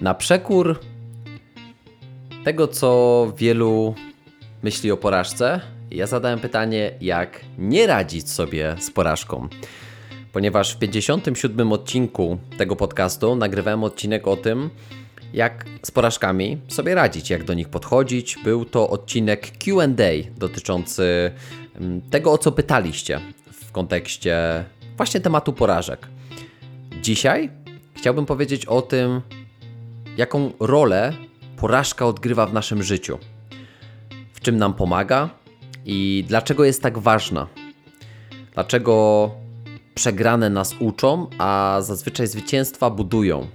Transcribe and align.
Na 0.00 0.14
przekór 0.14 0.80
tego, 2.44 2.68
co 2.68 3.32
wielu 3.36 3.94
myśli 4.62 4.90
o 4.90 4.96
porażce, 4.96 5.60
ja 5.90 6.06
zadałem 6.06 6.40
pytanie, 6.40 6.92
jak 7.00 7.40
nie 7.58 7.86
radzić 7.86 8.30
sobie 8.30 8.76
z 8.78 8.90
porażką. 8.90 9.48
Ponieważ 10.32 10.74
w 10.74 10.78
57 10.78 11.72
odcinku 11.72 12.38
tego 12.58 12.76
podcastu 12.76 13.36
nagrywałem 13.36 13.84
odcinek 13.84 14.28
o 14.28 14.36
tym, 14.36 14.70
jak 15.32 15.64
z 15.82 15.90
porażkami 15.90 16.58
sobie 16.68 16.94
radzić, 16.94 17.30
jak 17.30 17.44
do 17.44 17.54
nich 17.54 17.68
podchodzić. 17.68 18.38
Był 18.44 18.64
to 18.64 18.90
odcinek 18.90 19.50
QA 19.58 19.86
dotyczący 20.38 21.32
mm, 21.74 22.00
tego, 22.10 22.32
o 22.32 22.38
co 22.38 22.52
pytaliście 22.52 23.20
w 23.52 23.72
kontekście 23.72 24.64
właśnie 24.96 25.20
tematu 25.20 25.52
porażek. 25.52 26.08
Dzisiaj 27.02 27.50
chciałbym 27.94 28.26
powiedzieć 28.26 28.66
o 28.66 28.82
tym, 28.82 29.20
jaką 30.16 30.52
rolę 30.60 31.12
porażka 31.56 32.06
odgrywa 32.06 32.46
w 32.46 32.52
naszym 32.52 32.82
życiu, 32.82 33.18
w 34.32 34.40
czym 34.40 34.56
nam 34.56 34.74
pomaga 34.74 35.30
i 35.86 36.24
dlaczego 36.28 36.64
jest 36.64 36.82
tak 36.82 36.98
ważna. 36.98 37.46
Dlaczego 38.54 39.30
przegrane 39.94 40.50
nas 40.50 40.74
uczą, 40.78 41.26
a 41.38 41.78
zazwyczaj 41.80 42.26
zwycięstwa 42.26 42.90
budują. 42.90 43.46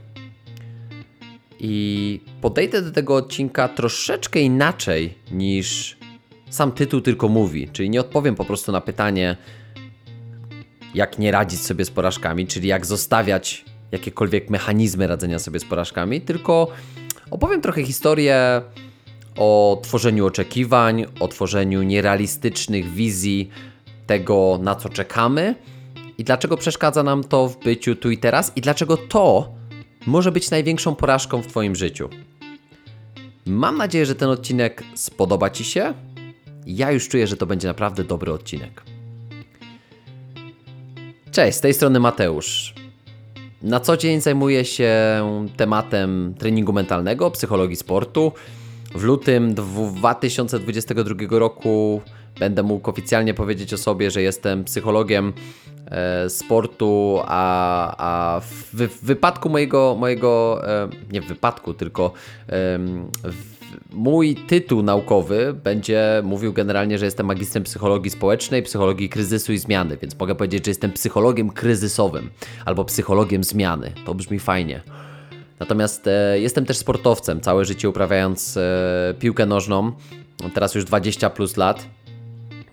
I 1.59 2.21
podejdę 2.41 2.81
do 2.81 2.91
tego 2.91 3.15
odcinka 3.15 3.67
troszeczkę 3.67 4.40
inaczej 4.40 5.17
niż 5.31 5.98
sam 6.49 6.71
tytuł 6.71 7.01
tylko 7.01 7.29
mówi. 7.29 7.70
Czyli 7.70 7.90
nie 7.90 7.99
odpowiem 7.99 8.35
po 8.35 8.45
prostu 8.45 8.71
na 8.71 8.81
pytanie, 8.81 9.37
jak 10.93 11.20
nie 11.20 11.31
radzić 11.31 11.59
sobie 11.59 11.85
z 11.85 11.91
porażkami, 11.91 12.48
czyli 12.48 12.67
jak 12.67 12.85
zostawiać 12.85 13.65
jakiekolwiek 13.91 14.49
mechanizmy 14.49 15.07
radzenia 15.07 15.39
sobie 15.39 15.59
z 15.59 15.66
porażkami, 15.66 16.21
tylko 16.21 16.67
opowiem 17.31 17.62
trochę 17.62 17.84
historię 17.84 18.62
o 19.37 19.79
tworzeniu 19.84 20.26
oczekiwań, 20.26 21.05
o 21.20 21.27
tworzeniu 21.27 21.84
nierealistycznych 21.84 22.91
wizji 22.91 23.49
tego, 24.07 24.59
na 24.62 24.76
co 24.76 24.90
czekamy 24.90 25.55
i 26.18 26.24
dlaczego 26.24 26.57
przeszkadza 26.57 27.04
nam 27.04 27.24
to 27.24 27.48
w 27.48 27.59
byciu 27.59 27.96
tu 27.96 28.12
i 28.12 28.18
teraz 28.18 28.51
i 28.55 28.62
dlaczego 28.62 28.98
to 28.98 29.54
może 30.05 30.31
być 30.31 30.52
największą 30.52 30.96
porażką 30.96 31.41
w 31.41 31.48
Twoim 31.48 31.76
życiu. 31.76 32.09
Mam 33.46 33.77
nadzieję, 33.77 34.05
że 34.05 34.15
ten 34.15 34.29
odcinek 34.29 34.84
spodoba 34.96 35.49
Ci 35.49 35.63
się. 35.63 35.93
Ja 36.65 36.91
już 36.91 37.07
czuję, 37.09 37.27
że 37.27 37.37
to 37.37 37.46
będzie 37.46 37.68
naprawdę 37.68 38.04
dobry 38.04 38.31
odcinek. 38.31 38.84
Cześć, 41.31 41.57
z 41.57 41.62
tej 41.62 41.74
strony 41.74 41.99
Mateusz. 41.99 42.84
Na 43.66 43.80
co 43.80 43.98
dzień 43.98 44.21
zajmuję 44.21 44.66
się 44.66 44.94
tematem 45.58 46.34
treningu 46.38 46.74
mentalnego, 46.74 47.32
psychologii 47.32 47.76
sportu. 47.76 48.32
W 48.96 49.04
lutym 49.04 49.54
2022 49.54 51.40
roku 51.40 52.02
będę 52.40 52.63
mógł 52.63 52.90
oficjalnie 52.90 53.34
powiedzieć 53.34 53.74
o 53.74 53.77
sobie, 53.77 54.12
że 54.12 54.21
jestem 54.21 54.63
psychologiem 54.63 55.34
e, 55.86 56.30
sportu, 56.30 57.20
a, 57.26 57.96
a 57.98 58.40
w, 58.40 58.76
w, 58.76 59.05
wypadku 59.05 59.49
mojego, 59.49 59.96
mojego 59.99 60.62
e, 60.68 60.90
nie 61.12 61.21
w 61.21 61.27
wypadku, 61.27 61.74
tylko 61.74 62.05
e, 62.05 62.12
w, 63.24 63.54
mój 63.93 64.35
tytuł 64.35 64.84
naukowy 64.84 65.56
będzie 65.63 66.22
mówił 66.23 66.53
generalnie, 66.53 66.97
że 66.97 67.06
jestem 67.06 67.25
magistrem 67.25 67.63
psychologii 67.63 68.12
społecznej, 68.12 68.63
psychologii 68.63 69.09
kryzysu 69.09 69.53
i 69.53 69.57
zmiany, 69.57 69.97
więc 70.01 70.19
mogę 70.19 70.35
powiedzieć, 70.35 70.66
że 70.66 70.72
jestem 70.72 70.91
psychologiem 70.91 71.50
kryzysowym 71.50 72.29
albo 72.66 72.85
psychologiem 72.85 73.44
zmiany. 73.44 73.91
To 74.06 74.16
brzmi 74.16 74.40
fajnie. 74.40 74.81
Natomiast 75.59 76.07
e, 76.07 76.40
jestem 76.40 76.66
też 76.66 76.78
sportowcem, 76.78 77.41
całe 77.41 77.66
życie 77.66 77.90
uprawiając 77.90 78.57
e, 78.57 79.13
piłkę 79.19 79.46
nożną, 79.46 79.91
teraz 80.53 80.75
już 80.75 80.85
20 80.85 81.29
plus 81.29 81.57
lat. 81.57 81.88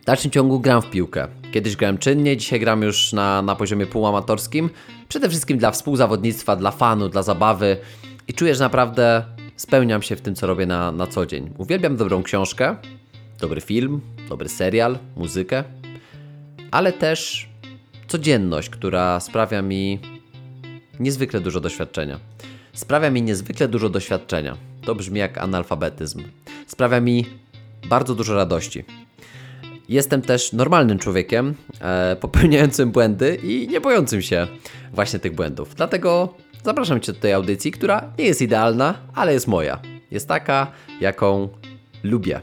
W 0.03 0.05
dalszym 0.05 0.31
ciągu 0.31 0.61
gram 0.61 0.83
w 0.83 0.91
piłkę. 0.91 1.29
Kiedyś 1.53 1.77
grałem 1.77 1.99
czynnie, 1.99 2.37
dzisiaj 2.37 2.61
gram 2.61 2.83
już 2.83 3.13
na, 3.13 3.43
na 3.43 3.57
poziomie 3.57 3.87
półamatorskim. 3.87 4.71
Przede 5.09 5.29
wszystkim 5.29 5.59
dla 5.59 5.71
współzawodnictwa, 5.71 6.57
dla 6.57 6.71
fanu, 6.71 7.09
dla 7.09 7.23
zabawy 7.23 7.77
i 8.29 8.35
czuję, 8.35 8.55
że 8.55 8.65
naprawdę 8.65 9.25
spełniam 9.57 10.03
się 10.03 10.17
w 10.17 10.21
tym, 10.21 10.35
co 10.35 10.47
robię 10.47 10.67
na, 10.67 10.93
na 10.93 11.07
co 11.07 11.27
dzień. 11.27 11.51
Uwielbiam 11.59 11.97
dobrą 11.97 12.23
książkę, 12.23 12.77
dobry 13.41 13.61
film, 13.61 14.01
dobry 14.29 14.49
serial, 14.49 14.99
muzykę, 15.17 15.65
ale 16.71 16.93
też 16.93 17.49
codzienność, 18.09 18.71
która 18.71 19.21
sprawia 19.21 19.63
mi 19.63 19.99
niezwykle 21.01 21.41
dużo 21.41 21.61
doświadczenia. 21.61 22.21
Sprawia 22.73 23.11
mi 23.11 23.23
niezwykle 23.23 23.69
dużo 23.69 23.89
doświadczenia. 23.89 24.57
To 24.85 24.95
brzmi 24.95 25.21
jak 25.21 25.39
analfabetyzm. 25.39 26.23
Sprawia 26.67 27.01
mi 27.01 27.27
bardzo 27.89 28.15
dużo 28.15 28.35
radości. 28.35 28.85
Jestem 29.89 30.23
też 30.23 30.53
normalnym 30.53 30.99
człowiekiem, 30.99 31.55
e, 31.81 32.17
popełniającym 32.21 32.93
błędy 32.93 33.39
i 33.43 33.69
nie 33.69 33.81
bojącym 33.81 34.23
się 34.23 34.47
właśnie 34.93 35.19
tych 35.19 35.35
błędów. 35.35 35.75
Dlatego 35.75 36.35
zapraszam 36.65 37.01
Cię 37.01 37.13
do 37.13 37.21
tej 37.21 37.33
audycji, 37.33 37.73
która 37.73 38.13
nie 38.19 38.25
jest 38.25 38.43
idealna, 38.43 38.95
ale 39.15 39.33
jest 39.33 39.47
moja. 39.49 39.81
Jest 40.11 40.29
taka, 40.29 40.73
jaką 41.01 41.49
lubię. 42.03 42.41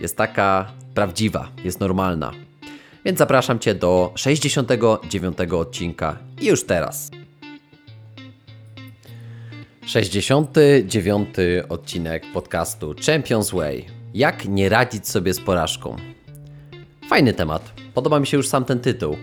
Jest 0.00 0.16
taka 0.16 0.72
prawdziwa, 0.94 1.48
jest 1.64 1.80
normalna. 1.80 2.32
Więc 3.04 3.18
zapraszam 3.18 3.58
Cię 3.58 3.74
do 3.74 4.12
69 4.14 5.38
odcinka 5.52 6.18
i 6.40 6.46
już 6.46 6.64
teraz. 6.64 7.10
69 9.86 11.28
odcinek 11.68 12.32
podcastu 12.32 12.94
Champions 13.06 13.50
Way. 13.50 13.86
Jak 14.14 14.48
nie 14.48 14.68
radzić 14.68 15.08
sobie 15.08 15.34
z 15.34 15.40
porażką? 15.40 15.96
Fajny 17.08 17.32
temat. 17.32 17.72
Podoba 17.94 18.20
mi 18.20 18.26
się 18.26 18.36
już 18.36 18.48
sam 18.48 18.64
ten 18.64 18.80
tytuł. 18.80 19.16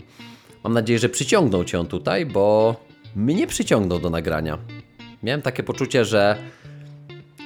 Mam 0.63 0.73
nadzieję, 0.73 0.99
że 0.99 1.09
przyciągnął 1.09 1.63
Cię 1.63 1.85
tutaj, 1.85 2.25
bo 2.25 2.75
mnie 3.16 3.47
przyciągnął 3.47 4.00
do 4.00 4.09
nagrania. 4.09 4.57
Miałem 5.24 5.41
takie 5.41 5.63
poczucie, 5.63 6.06
że 6.06 6.38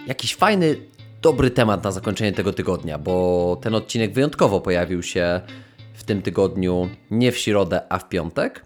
jakiś 0.07 0.35
fajny, 0.35 0.75
dobry 1.22 1.51
temat 1.51 1.83
na 1.83 1.91
zakończenie 1.91 2.33
tego 2.33 2.53
tygodnia, 2.53 2.97
bo 2.97 3.57
ten 3.61 3.75
odcinek 3.75 4.13
wyjątkowo 4.13 4.61
pojawił 4.61 5.03
się 5.03 5.41
w 5.94 6.03
tym 6.03 6.22
tygodniu 6.22 6.89
nie 7.11 7.31
w 7.31 7.38
środę, 7.38 7.81
a 7.89 8.00
w 8.00 8.09
piątek. 8.09 8.66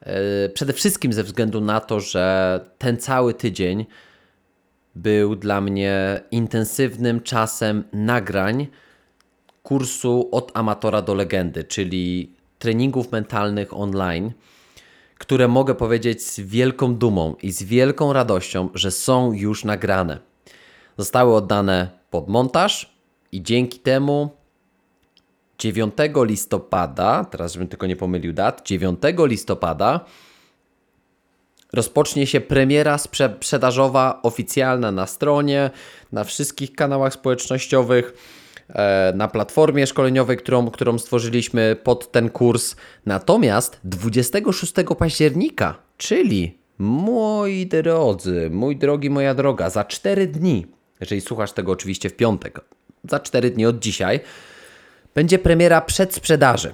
E, 0.00 0.48
przede 0.48 0.72
wszystkim 0.72 1.12
ze 1.12 1.22
względu 1.22 1.60
na 1.60 1.80
to, 1.80 2.00
że 2.00 2.60
ten 2.78 2.96
cały 2.96 3.34
tydzień 3.34 3.86
był 4.94 5.36
dla 5.36 5.60
mnie 5.60 6.20
intensywnym 6.30 7.20
czasem 7.20 7.84
nagrań 7.92 8.66
kursu 9.62 10.28
od 10.32 10.50
amatora 10.54 11.02
do 11.02 11.14
legendy, 11.14 11.64
czyli 11.64 12.32
treningów 12.58 13.12
mentalnych 13.12 13.76
online, 13.76 14.32
które 15.18 15.48
mogę 15.48 15.74
powiedzieć 15.74 16.22
z 16.22 16.40
wielką 16.40 16.94
dumą 16.94 17.36
i 17.42 17.52
z 17.52 17.62
wielką 17.62 18.12
radością, 18.12 18.68
że 18.74 18.90
są 18.90 19.32
już 19.32 19.64
nagrane. 19.64 20.18
Zostały 20.98 21.34
oddane 21.34 21.90
pod 22.10 22.28
montaż 22.28 22.94
i 23.32 23.42
dzięki 23.42 23.78
temu 23.78 24.30
9 25.58 25.94
listopada, 26.16 27.24
teraz 27.24 27.52
żebym 27.52 27.68
tylko 27.68 27.86
nie 27.86 27.96
pomylił 27.96 28.32
dat, 28.32 28.66
9 28.66 29.00
listopada 29.18 30.00
rozpocznie 31.74 32.26
się 32.26 32.40
premiera 32.40 32.98
sprzedażowa 32.98 34.20
oficjalna 34.22 34.92
na 34.92 35.06
stronie, 35.06 35.70
na 36.12 36.24
wszystkich 36.24 36.72
kanałach 36.72 37.12
społecznościowych, 37.12 38.14
na 39.14 39.28
platformie 39.28 39.86
szkoleniowej, 39.86 40.36
którą, 40.36 40.70
którą 40.70 40.98
stworzyliśmy 40.98 41.76
pod 41.84 42.12
ten 42.12 42.30
kurs. 42.30 42.76
Natomiast 43.06 43.80
26 43.84 44.72
października, 44.98 45.74
czyli 45.96 46.58
moi 46.78 47.66
drodzy, 47.66 48.50
mój 48.50 48.76
drogi, 48.76 49.10
moja 49.10 49.34
droga, 49.34 49.70
za 49.70 49.84
4 49.84 50.26
dni, 50.26 50.66
jeżeli 51.00 51.20
słuchasz 51.20 51.52
tego 51.52 51.72
oczywiście 51.72 52.10
w 52.10 52.16
piątek, 52.16 52.60
za 53.10 53.20
4 53.20 53.50
dni 53.50 53.66
od 53.66 53.78
dzisiaj, 53.78 54.20
będzie 55.14 55.38
premiera 55.38 55.80
przedsprzedaży. 55.80 56.72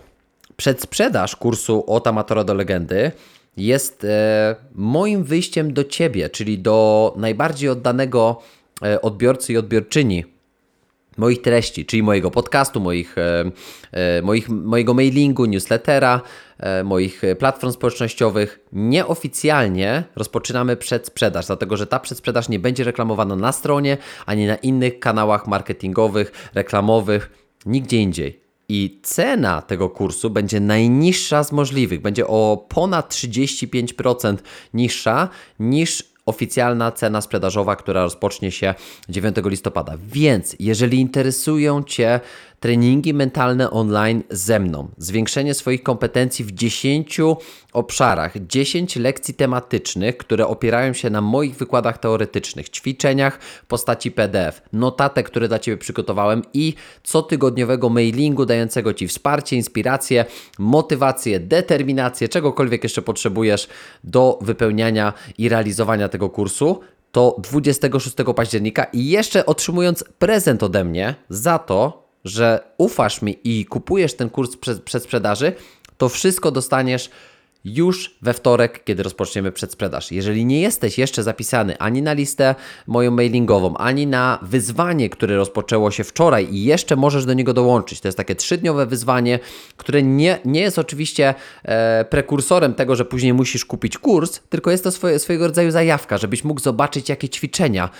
Przedsprzedaż 0.56 1.36
kursu 1.36 1.84
od 1.86 2.06
amatora 2.06 2.44
do 2.44 2.54
legendy 2.54 3.12
jest 3.56 4.04
e, 4.04 4.56
moim 4.74 5.24
wyjściem 5.24 5.72
do 5.72 5.84
ciebie, 5.84 6.30
czyli 6.30 6.58
do 6.58 7.14
najbardziej 7.16 7.68
oddanego 7.68 8.42
e, 8.82 9.02
odbiorcy 9.02 9.52
i 9.52 9.56
odbiorczyni 9.56 10.24
moich 11.20 11.42
treści, 11.42 11.86
czyli 11.86 12.02
mojego 12.02 12.30
podcastu, 12.30 12.80
moich, 12.80 13.18
e, 13.18 13.44
e 13.92 14.22
moich, 14.22 14.48
mojego 14.48 14.94
mailingu, 14.94 15.44
newslettera, 15.44 16.20
e, 16.58 16.84
moich 16.84 17.22
platform 17.38 17.72
społecznościowych. 17.72 18.60
Nieoficjalnie 18.72 20.04
rozpoczynamy 20.16 20.76
przedsprzedaż, 20.76 21.46
dlatego 21.46 21.76
że 21.76 21.86
ta 21.86 22.00
przedsprzedaż 22.00 22.48
nie 22.48 22.58
będzie 22.58 22.84
reklamowana 22.84 23.36
na 23.36 23.52
stronie 23.52 23.96
ani 24.26 24.46
na 24.46 24.56
innych 24.56 24.98
kanałach 24.98 25.46
marketingowych, 25.46 26.50
reklamowych 26.54 27.30
nigdzie 27.66 27.96
indziej. 27.96 28.40
I 28.68 29.00
cena 29.02 29.62
tego 29.62 29.88
kursu 29.88 30.30
będzie 30.30 30.60
najniższa 30.60 31.44
z 31.44 31.52
możliwych. 31.52 32.00
Będzie 32.00 32.26
o 32.26 32.66
ponad 32.68 33.14
35% 33.14 34.36
niższa 34.74 35.28
niż 35.58 36.09
oficjalna 36.30 36.92
cena 36.92 37.20
sprzedażowa, 37.20 37.76
która 37.76 38.02
rozpocznie 38.02 38.50
się 38.50 38.74
9 39.08 39.36
listopada. 39.44 39.92
Więc 40.06 40.56
jeżeli 40.58 41.00
interesują 41.00 41.82
Cię 41.82 42.20
treningi 42.60 43.14
mentalne 43.14 43.70
online 43.70 44.22
ze 44.30 44.60
mną, 44.60 44.88
zwiększenie 44.98 45.54
swoich 45.54 45.82
kompetencji 45.82 46.44
w 46.44 46.52
10 46.52 47.18
obszarach, 47.72 48.46
10 48.46 48.96
lekcji 48.96 49.34
tematycznych, 49.34 50.16
które 50.16 50.46
opierają 50.46 50.92
się 50.92 51.10
na 51.10 51.20
moich 51.20 51.56
wykładach 51.56 51.98
teoretycznych, 51.98 52.68
ćwiczeniach 52.70 53.38
w 53.42 53.66
postaci 53.66 54.10
PDF, 54.10 54.62
notatek, 54.72 55.26
które 55.26 55.48
dla 55.48 55.58
Ciebie 55.58 55.76
przygotowałem 55.76 56.42
i 56.54 56.74
cotygodniowego 57.02 57.88
mailingu 57.88 58.46
dającego 58.46 58.94
Ci 58.94 59.08
wsparcie, 59.08 59.56
inspirację, 59.56 60.24
motywację, 60.58 61.40
determinację, 61.40 62.28
czegokolwiek 62.28 62.82
jeszcze 62.82 63.02
potrzebujesz 63.02 63.68
do 64.04 64.38
wypełniania 64.42 65.12
i 65.38 65.48
realizowania 65.48 66.08
tego 66.08 66.30
kursu. 66.30 66.80
To 67.12 67.36
26 67.38 68.16
października 68.36 68.84
i 68.84 69.08
jeszcze 69.08 69.46
otrzymując 69.46 70.04
prezent 70.18 70.62
ode 70.62 70.84
mnie 70.84 71.14
za 71.28 71.58
to, 71.58 71.99
że 72.24 72.60
ufasz 72.78 73.22
mi 73.22 73.38
i 73.44 73.64
kupujesz 73.64 74.14
ten 74.14 74.30
kurs 74.30 74.56
przed, 74.56 74.82
przed 74.82 75.02
sprzedaży, 75.02 75.52
to 75.98 76.08
wszystko 76.08 76.50
dostaniesz 76.50 77.10
już 77.64 78.14
we 78.22 78.34
wtorek, 78.34 78.84
kiedy 78.84 79.02
rozpoczniemy 79.02 79.52
przedsprzedaż. 79.52 80.12
Jeżeli 80.12 80.44
nie 80.44 80.60
jesteś 80.60 80.98
jeszcze 80.98 81.22
zapisany 81.22 81.78
ani 81.78 82.02
na 82.02 82.12
listę 82.12 82.54
moją 82.86 83.10
mailingową, 83.10 83.76
ani 83.76 84.06
na 84.06 84.38
wyzwanie, 84.42 85.10
które 85.10 85.36
rozpoczęło 85.36 85.90
się 85.90 86.04
wczoraj 86.04 86.54
i 86.54 86.64
jeszcze 86.64 86.96
możesz 86.96 87.24
do 87.24 87.34
niego 87.34 87.54
dołączyć, 87.54 88.00
to 88.00 88.08
jest 88.08 88.18
takie 88.18 88.34
trzydniowe 88.34 88.86
wyzwanie, 88.86 89.38
które 89.76 90.02
nie, 90.02 90.38
nie 90.44 90.60
jest 90.60 90.78
oczywiście 90.78 91.34
e, 91.64 92.04
prekursorem 92.04 92.74
tego, 92.74 92.96
że 92.96 93.04
później 93.04 93.32
musisz 93.32 93.64
kupić 93.64 93.98
kurs, 93.98 94.40
tylko 94.48 94.70
jest 94.70 94.84
to 94.84 94.90
swoje, 94.90 95.18
swojego 95.18 95.46
rodzaju 95.46 95.70
zajawka, 95.70 96.18
żebyś 96.18 96.44
mógł 96.44 96.60
zobaczyć, 96.60 97.08
jakie 97.08 97.28
ćwiczenia 97.28 97.90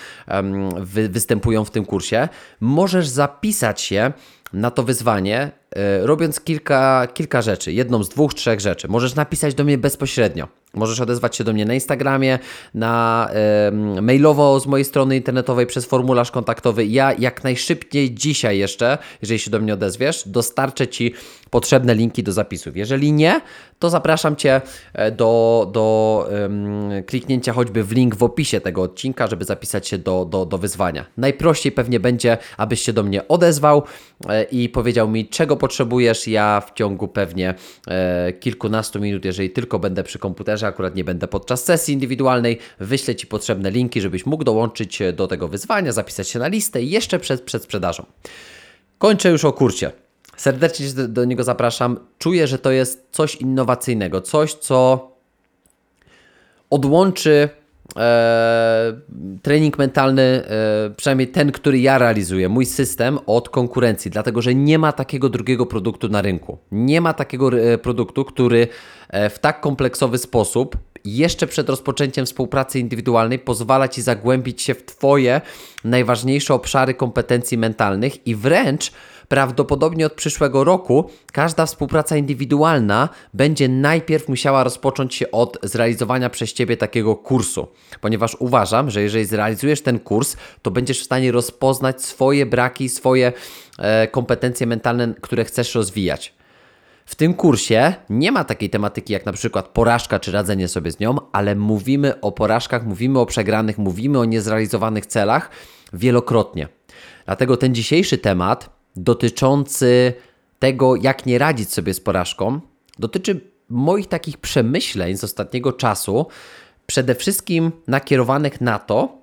wy, 0.76 1.08
występują 1.08 1.64
w 1.64 1.70
tym 1.70 1.84
kursie. 1.84 2.28
Możesz 2.60 3.08
zapisać 3.08 3.80
się 3.80 4.12
na 4.52 4.70
to 4.70 4.82
wyzwanie, 4.82 5.50
e, 5.76 6.06
robiąc 6.06 6.40
kilka, 6.40 7.08
kilka 7.14 7.42
rzeczy, 7.42 7.72
jedną 7.72 8.04
z 8.04 8.08
dwóch, 8.08 8.34
trzech 8.34 8.60
rzeczy. 8.60 8.88
Możesz 8.88 9.14
napisać 9.14 9.54
do 9.54 9.64
mnie 9.64 9.78
bezpośrednio. 9.78 10.48
Możesz 10.74 11.00
odezwać 11.00 11.36
się 11.36 11.44
do 11.44 11.52
mnie 11.52 11.64
na 11.64 11.74
Instagramie, 11.74 12.38
na 12.74 13.28
mailowo 14.02 14.60
z 14.60 14.66
mojej 14.66 14.84
strony 14.84 15.16
internetowej 15.16 15.66
przez 15.66 15.84
formularz 15.86 16.30
kontaktowy. 16.30 16.86
Ja 16.86 17.12
jak 17.12 17.44
najszybciej 17.44 18.14
dzisiaj 18.14 18.58
jeszcze, 18.58 18.98
jeżeli 19.22 19.38
się 19.38 19.50
do 19.50 19.60
mnie 19.60 19.74
odezwiesz, 19.74 20.28
dostarczę 20.28 20.88
Ci 20.88 21.14
potrzebne 21.50 21.94
linki 21.94 22.22
do 22.22 22.32
zapisów. 22.32 22.76
Jeżeli 22.76 23.12
nie, 23.12 23.40
to 23.78 23.90
zapraszam 23.90 24.36
Cię 24.36 24.60
e, 24.94 25.10
do, 25.10 25.68
do 25.72 26.28
kliknięcia 27.06 27.52
choćby 27.52 27.84
w 27.84 27.92
link 27.92 28.14
w 28.14 28.22
opisie 28.22 28.60
tego 28.60 28.82
odcinka, 28.82 29.26
żeby 29.26 29.44
zapisać 29.44 29.88
się 29.88 29.98
do, 29.98 30.24
do, 30.24 30.46
do 30.46 30.58
wyzwania. 30.58 31.04
Najprościej 31.16 31.72
pewnie 31.72 32.00
będzie, 32.00 32.38
abyś 32.56 32.80
się 32.80 32.92
do 32.92 33.02
mnie 33.02 33.28
odezwał 33.28 33.82
e, 34.28 34.42
i 34.42 34.68
powiedział 34.68 35.08
mi, 35.08 35.28
czego 35.28 35.56
potrzebujesz. 35.56 36.28
Ja 36.28 36.60
w 36.60 36.72
ciągu 36.74 37.08
pewnie 37.08 37.54
e, 37.88 38.32
kilkunastu 38.32 39.00
minut, 39.00 39.24
jeżeli 39.24 39.50
tylko 39.50 39.78
będę 39.78 40.02
przy 40.02 40.18
komputerze, 40.18 40.59
akurat 40.66 40.94
nie 40.94 41.04
będę 41.04 41.28
podczas 41.28 41.64
sesji 41.64 41.94
indywidualnej, 41.94 42.58
wyślę 42.80 43.16
Ci 43.16 43.26
potrzebne 43.26 43.70
linki, 43.70 44.00
żebyś 44.00 44.26
mógł 44.26 44.44
dołączyć 44.44 44.98
do 45.14 45.26
tego 45.26 45.48
wyzwania, 45.48 45.92
zapisać 45.92 46.28
się 46.28 46.38
na 46.38 46.48
listę 46.48 46.82
jeszcze 46.82 47.18
przed, 47.18 47.42
przed 47.42 47.62
sprzedażą. 47.62 48.06
Kończę 48.98 49.30
już 49.30 49.44
o 49.44 49.52
kurcie. 49.52 49.92
Serdecznie 50.36 50.86
do, 50.88 51.08
do 51.08 51.24
niego 51.24 51.44
zapraszam. 51.44 51.98
Czuję, 52.18 52.46
że 52.46 52.58
to 52.58 52.70
jest 52.70 53.06
coś 53.12 53.36
innowacyjnego, 53.36 54.20
coś, 54.20 54.54
co 54.54 55.10
odłączy 56.70 57.48
e, 57.96 59.00
trening 59.42 59.78
mentalny, 59.78 60.22
e, 60.22 60.90
przynajmniej 60.96 61.28
ten, 61.28 61.52
który 61.52 61.78
ja 61.78 61.98
realizuję, 61.98 62.48
mój 62.48 62.66
system 62.66 63.18
od 63.26 63.48
konkurencji, 63.48 64.10
dlatego 64.10 64.42
że 64.42 64.54
nie 64.54 64.78
ma 64.78 64.92
takiego 64.92 65.28
drugiego 65.28 65.66
produktu 65.66 66.08
na 66.08 66.22
rynku. 66.22 66.58
Nie 66.72 67.00
ma 67.00 67.14
takiego 67.14 67.60
e, 67.60 67.78
produktu, 67.78 68.24
który 68.24 68.68
e, 69.08 69.30
w 69.30 69.38
tak 69.38 69.60
kompleksowy 69.60 70.18
sposób 70.18 70.76
jeszcze 71.04 71.46
przed 71.46 71.68
rozpoczęciem 71.68 72.26
współpracy 72.26 72.80
indywidualnej 72.80 73.38
pozwala 73.38 73.88
Ci 73.88 74.02
zagłębić 74.02 74.62
się 74.62 74.74
w 74.74 74.84
Twoje 74.84 75.40
najważniejsze 75.84 76.54
obszary 76.54 76.94
kompetencji 76.94 77.58
mentalnych 77.58 78.26
i 78.26 78.34
wręcz 78.34 78.92
prawdopodobnie 79.30 80.06
od 80.06 80.12
przyszłego 80.12 80.64
roku 80.64 81.10
każda 81.32 81.66
współpraca 81.66 82.16
indywidualna 82.16 83.08
będzie 83.34 83.68
najpierw 83.68 84.28
musiała 84.28 84.64
rozpocząć 84.64 85.14
się 85.14 85.30
od 85.30 85.58
zrealizowania 85.62 86.30
przez 86.30 86.52
Ciebie 86.52 86.76
takiego 86.76 87.16
kursu, 87.16 87.68
ponieważ 88.00 88.36
uważam, 88.38 88.90
że 88.90 89.02
jeżeli 89.02 89.24
zrealizujesz 89.24 89.82
ten 89.82 90.00
kurs, 90.00 90.36
to 90.62 90.70
będziesz 90.70 91.00
w 91.00 91.04
stanie 91.04 91.32
rozpoznać 91.32 92.02
swoje 92.02 92.46
braki, 92.46 92.88
swoje 92.88 93.32
e, 93.78 94.08
kompetencje 94.08 94.66
mentalne, 94.66 95.14
które 95.20 95.44
chcesz 95.44 95.74
rozwijać. 95.74 96.34
W 97.06 97.14
tym 97.14 97.34
kursie 97.34 97.94
nie 98.10 98.32
ma 98.32 98.44
takiej 98.44 98.70
tematyki 98.70 99.12
jak 99.12 99.26
na 99.26 99.32
przykład 99.32 99.68
porażka 99.68 100.20
czy 100.20 100.32
radzenie 100.32 100.68
sobie 100.68 100.90
z 100.90 101.00
nią, 101.00 101.16
ale 101.32 101.54
mówimy 101.54 102.20
o 102.20 102.32
porażkach, 102.32 102.86
mówimy 102.86 103.18
o 103.18 103.26
przegranych, 103.26 103.78
mówimy 103.78 104.18
o 104.18 104.24
niezrealizowanych 104.24 105.06
celach 105.06 105.50
wielokrotnie. 105.92 106.68
Dlatego 107.26 107.56
ten 107.56 107.74
dzisiejszy 107.74 108.18
temat 108.18 108.79
dotyczący 108.96 110.12
tego, 110.58 110.96
jak 110.96 111.26
nie 111.26 111.38
radzić 111.38 111.72
sobie 111.72 111.94
z 111.94 112.00
porażką, 112.00 112.60
dotyczy 112.98 113.40
moich 113.68 114.06
takich 114.06 114.38
przemyśleń 114.38 115.16
z 115.16 115.24
ostatniego 115.24 115.72
czasu, 115.72 116.26
przede 116.86 117.14
wszystkim 117.14 117.72
nakierowanych 117.86 118.60
na 118.60 118.78
to, 118.78 119.18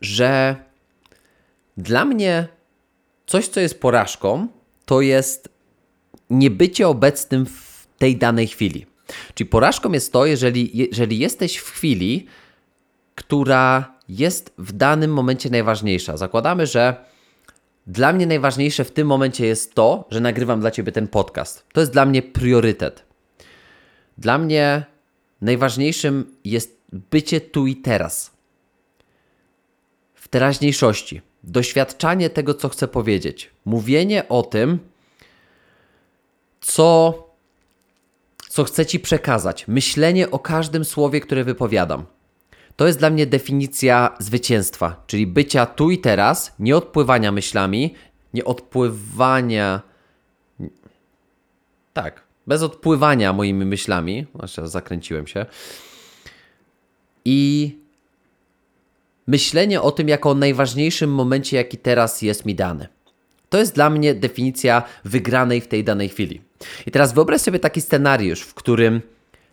że 0.00 0.56
dla 1.76 2.04
mnie 2.04 2.48
coś, 3.26 3.48
co 3.48 3.60
jest 3.60 3.80
porażką, 3.80 4.48
to 4.84 5.00
jest 5.00 5.48
niebycie 6.30 6.88
obecnym 6.88 7.46
w 7.46 7.86
tej 7.98 8.16
danej 8.16 8.46
chwili. 8.46 8.86
Czyli 9.34 9.50
porażką 9.50 9.92
jest 9.92 10.12
to, 10.12 10.26
jeżeli, 10.26 10.70
jeżeli 10.90 11.18
jesteś 11.18 11.56
w 11.56 11.70
chwili, 11.70 12.26
która 13.14 13.94
jest 14.08 14.52
w 14.58 14.72
danym 14.72 15.12
momencie 15.12 15.50
najważniejsza. 15.50 16.16
Zakładamy, 16.16 16.66
że 16.66 17.04
dla 17.86 18.12
mnie 18.12 18.26
najważniejsze 18.26 18.84
w 18.84 18.90
tym 18.90 19.06
momencie 19.06 19.46
jest 19.46 19.74
to, 19.74 20.04
że 20.10 20.20
nagrywam 20.20 20.60
dla 20.60 20.70
Ciebie 20.70 20.92
ten 20.92 21.08
podcast. 21.08 21.66
To 21.72 21.80
jest 21.80 21.92
dla 21.92 22.06
mnie 22.06 22.22
priorytet. 22.22 23.04
Dla 24.18 24.38
mnie 24.38 24.84
najważniejszym 25.40 26.36
jest 26.44 26.80
bycie 26.92 27.40
tu 27.40 27.66
i 27.66 27.76
teraz. 27.76 28.30
W 30.14 30.28
teraźniejszości. 30.28 31.22
Doświadczanie 31.44 32.30
tego, 32.30 32.54
co 32.54 32.68
chcę 32.68 32.88
powiedzieć. 32.88 33.50
Mówienie 33.64 34.28
o 34.28 34.42
tym, 34.42 34.78
co, 36.60 37.14
co 38.48 38.64
chcę 38.64 38.86
Ci 38.86 39.00
przekazać. 39.00 39.68
Myślenie 39.68 40.30
o 40.30 40.38
każdym 40.38 40.84
słowie, 40.84 41.20
które 41.20 41.44
wypowiadam. 41.44 42.06
To 42.76 42.86
jest 42.86 42.98
dla 42.98 43.10
mnie 43.10 43.26
definicja 43.26 44.16
zwycięstwa, 44.18 45.04
czyli 45.06 45.26
bycia 45.26 45.66
tu 45.66 45.90
i 45.90 45.98
teraz, 45.98 46.54
nie 46.58 46.76
odpływania 46.76 47.32
myślami, 47.32 47.94
nie 48.34 48.44
odpływania. 48.44 49.80
Tak, 51.92 52.22
bez 52.46 52.62
odpływania 52.62 53.32
moimi 53.32 53.64
myślami. 53.64 54.26
Jeszcze 54.42 54.68
zakręciłem 54.68 55.26
się. 55.26 55.46
I 57.24 57.70
myślenie 59.26 59.80
o 59.80 59.90
tym 59.90 60.08
jako 60.08 60.30
o 60.30 60.34
najważniejszym 60.34 61.10
momencie, 61.10 61.56
jaki 61.56 61.78
teraz 61.78 62.22
jest 62.22 62.46
mi 62.46 62.54
dany. 62.54 62.88
To 63.48 63.58
jest 63.58 63.74
dla 63.74 63.90
mnie 63.90 64.14
definicja 64.14 64.82
wygranej 65.04 65.60
w 65.60 65.68
tej 65.68 65.84
danej 65.84 66.08
chwili. 66.08 66.42
I 66.86 66.90
teraz 66.90 67.12
wyobraź 67.12 67.40
sobie 67.40 67.58
taki 67.58 67.80
scenariusz, 67.80 68.40
w 68.40 68.54
którym 68.54 69.00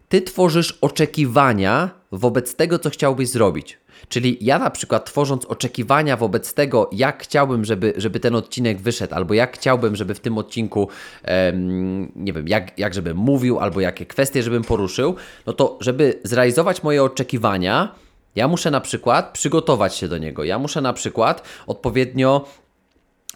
ty 0.10 0.22
tworzysz 0.22 0.78
oczekiwania 0.82 1.90
wobec 2.14 2.56
tego, 2.56 2.80
co 2.80 2.90
chciałbyś 2.90 3.30
zrobić. 3.30 3.78
Czyli 4.10 4.38
ja 4.42 4.60
na 4.60 4.70
przykład 4.70 5.06
tworząc 5.06 5.46
oczekiwania 5.46 6.18
wobec 6.18 6.54
tego, 6.54 6.90
jak 6.92 7.24
chciałbym, 7.24 7.66
żeby, 7.66 7.94
żeby 7.98 8.20
ten 8.20 8.36
odcinek 8.36 8.82
wyszedł, 8.82 9.16
albo 9.16 9.34
jak 9.34 9.58
chciałbym, 9.58 9.96
żeby 9.96 10.14
w 10.16 10.20
tym 10.20 10.38
odcinku, 10.38 10.88
em, 11.24 12.12
nie 12.16 12.34
wiem, 12.34 12.48
jak, 12.48 12.80
jak 12.80 12.94
żebym 12.94 13.18
mówił, 13.18 13.60
albo 13.60 13.82
jakie 13.82 14.06
kwestie 14.06 14.44
żebym 14.44 14.64
poruszył, 14.64 15.16
no 15.46 15.54
to 15.54 15.78
żeby 15.82 16.20
zrealizować 16.24 16.84
moje 16.84 17.04
oczekiwania, 17.04 17.96
ja 18.36 18.48
muszę 18.48 18.72
na 18.72 18.82
przykład 18.82 19.34
przygotować 19.34 19.96
się 19.96 20.08
do 20.08 20.18
niego. 20.18 20.44
Ja 20.44 20.60
muszę 20.60 20.82
na 20.82 20.94
przykład 20.94 21.44
odpowiednio 21.68 22.46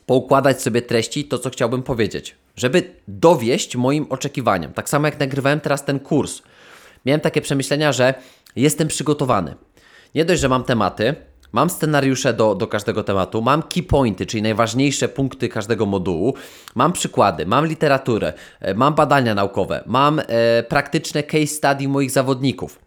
poukładać 0.05 0.61
sobie 0.61 0.81
treści, 0.81 1.25
to 1.25 1.39
co 1.39 1.49
chciałbym 1.49 1.83
powiedzieć, 1.83 2.35
żeby 2.55 2.93
dowieść 3.07 3.75
moim 3.75 4.05
oczekiwaniom. 4.09 4.73
Tak 4.73 4.89
samo 4.89 5.07
jak 5.07 5.19
nagrywałem 5.19 5.59
teraz 5.59 5.85
ten 5.85 5.99
kurs 5.99 6.41
miałem 7.05 7.21
takie 7.21 7.41
przemyślenia, 7.41 7.91
że 7.91 8.13
jestem 8.55 8.87
przygotowany. 8.87 9.55
Nie 10.15 10.25
dość, 10.25 10.41
że 10.41 10.49
mam 10.49 10.63
tematy, 10.63 11.15
mam 11.51 11.69
scenariusze 11.69 12.33
do, 12.33 12.55
do 12.55 12.67
każdego 12.67 13.03
tematu, 13.03 13.41
mam 13.41 13.63
key 13.63 13.83
pointy, 13.83 14.25
czyli 14.25 14.43
najważniejsze 14.43 15.07
punkty 15.07 15.49
każdego 15.49 15.85
modułu, 15.85 16.33
mam 16.75 16.93
przykłady, 16.93 17.45
mam 17.45 17.65
literaturę, 17.65 18.33
e, 18.59 18.73
mam 18.73 18.95
badania 18.95 19.35
naukowe, 19.35 19.83
mam 19.85 20.19
e, 20.19 20.63
praktyczne 20.63 21.23
case 21.23 21.47
study 21.47 21.87
moich 21.87 22.11
zawodników. 22.11 22.79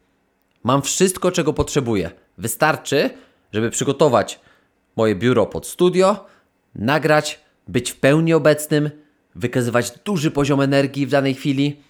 Mam 0.64 0.83
wszystko, 0.83 1.33
czego 1.33 1.52
potrzebuję. 1.52 2.11
Wystarczy, 2.38 3.11
żeby 3.52 3.71
przygotować 3.71 4.40
moje 4.97 5.14
biuro 5.14 5.47
pod 5.47 5.67
studio, 5.67 6.26
nagrać, 6.75 7.40
być 7.69 7.90
w 7.90 7.97
pełni 7.97 8.35
obecnym, 8.35 8.90
wykazywać 9.35 9.93
duży 10.05 10.31
poziom 10.31 10.61
energii 10.61 11.07
w 11.07 11.11
danej 11.11 11.35
chwili 11.35 11.83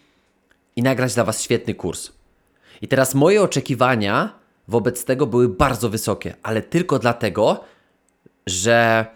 i 0.80 0.82
nagrać 0.82 1.14
dla 1.14 1.24
Was 1.24 1.42
świetny 1.42 1.74
kurs. 1.74 2.12
I 2.82 2.88
teraz 2.88 3.14
moje 3.14 3.42
oczekiwania 3.42 4.34
wobec 4.68 5.04
tego 5.04 5.26
były 5.26 5.48
bardzo 5.48 5.88
wysokie, 5.88 6.34
ale 6.42 6.62
tylko 6.62 6.98
dlatego, 6.98 7.64
że 8.46 9.06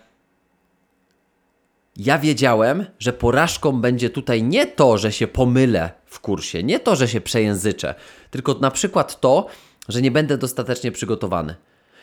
ja 1.96 2.18
wiedziałem, 2.18 2.86
że 2.98 3.12
porażką 3.12 3.80
będzie 3.80 4.10
tutaj 4.10 4.42
nie 4.42 4.66
to, 4.66 4.98
że 4.98 5.12
się 5.12 5.26
pomylę 5.26 5.90
w 6.06 6.20
kursie, 6.20 6.62
nie 6.62 6.80
to, 6.80 6.96
że 6.96 7.08
się 7.08 7.20
przejęzyczę, 7.20 7.94
tylko 8.30 8.54
na 8.54 8.70
przykład 8.70 9.20
to, 9.20 9.46
że 9.88 10.02
nie 10.02 10.10
będę 10.10 10.38
dostatecznie 10.38 10.92
przygotowany, 10.92 11.54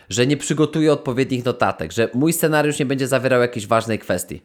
że 0.10 0.27
nie 0.27 0.38
przygotuję 0.38 0.94
odpowiednich 0.94 1.46
notatek, 1.46 1.91
że 1.91 2.10
mój 2.13 2.34
scenariusz 2.34 2.80
nie 2.80 2.86
będzie 2.86 3.08
zawierał 3.08 3.41
jakiejś 3.41 3.68
ważnej 3.68 4.00
kwestii. 4.00 4.41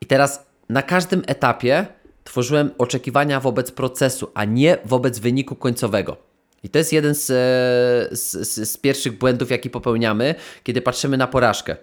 I 0.00 0.06
teraz 0.06 0.46
na 0.68 0.82
każdym 0.82 1.22
etapie 1.26 1.86
tworzyłem 2.26 2.70
oczekiwania 2.78 3.40
wobec 3.40 3.70
procesu, 3.70 4.30
a 4.34 4.44
nie 4.44 4.78
wobec 4.84 5.18
wyniku 5.18 5.56
końcowego. 5.56 6.16
I 6.62 6.68
to 6.68 6.78
jest 6.78 6.92
jeden 6.92 7.14
z, 7.14 7.30
e, 7.30 8.16
z, 8.16 8.48
z, 8.48 8.70
z 8.70 8.76
pierwszych 8.76 9.18
błędów, 9.18 9.50
jaki 9.50 9.70
popełniamy, 9.70 10.34
kiedy 10.62 10.82
patrzymy 10.82 11.16
na 11.16 11.26
porażkę. 11.26 11.76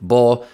Bo 0.00 0.44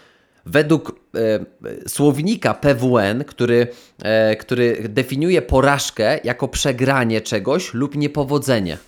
według 0.47 1.00
e, 1.14 1.88
słownika 1.88 2.54
PWN, 2.54 3.25
który, 3.25 3.66
e, 4.02 4.37
który 4.37 4.88
definiuje 4.88 5.42
porażkę 5.42 6.20
jako 6.25 6.49
przegranie 6.49 7.20
czegoś 7.20 7.75
lub 7.75 7.97
niepowodzenie. 7.97 8.78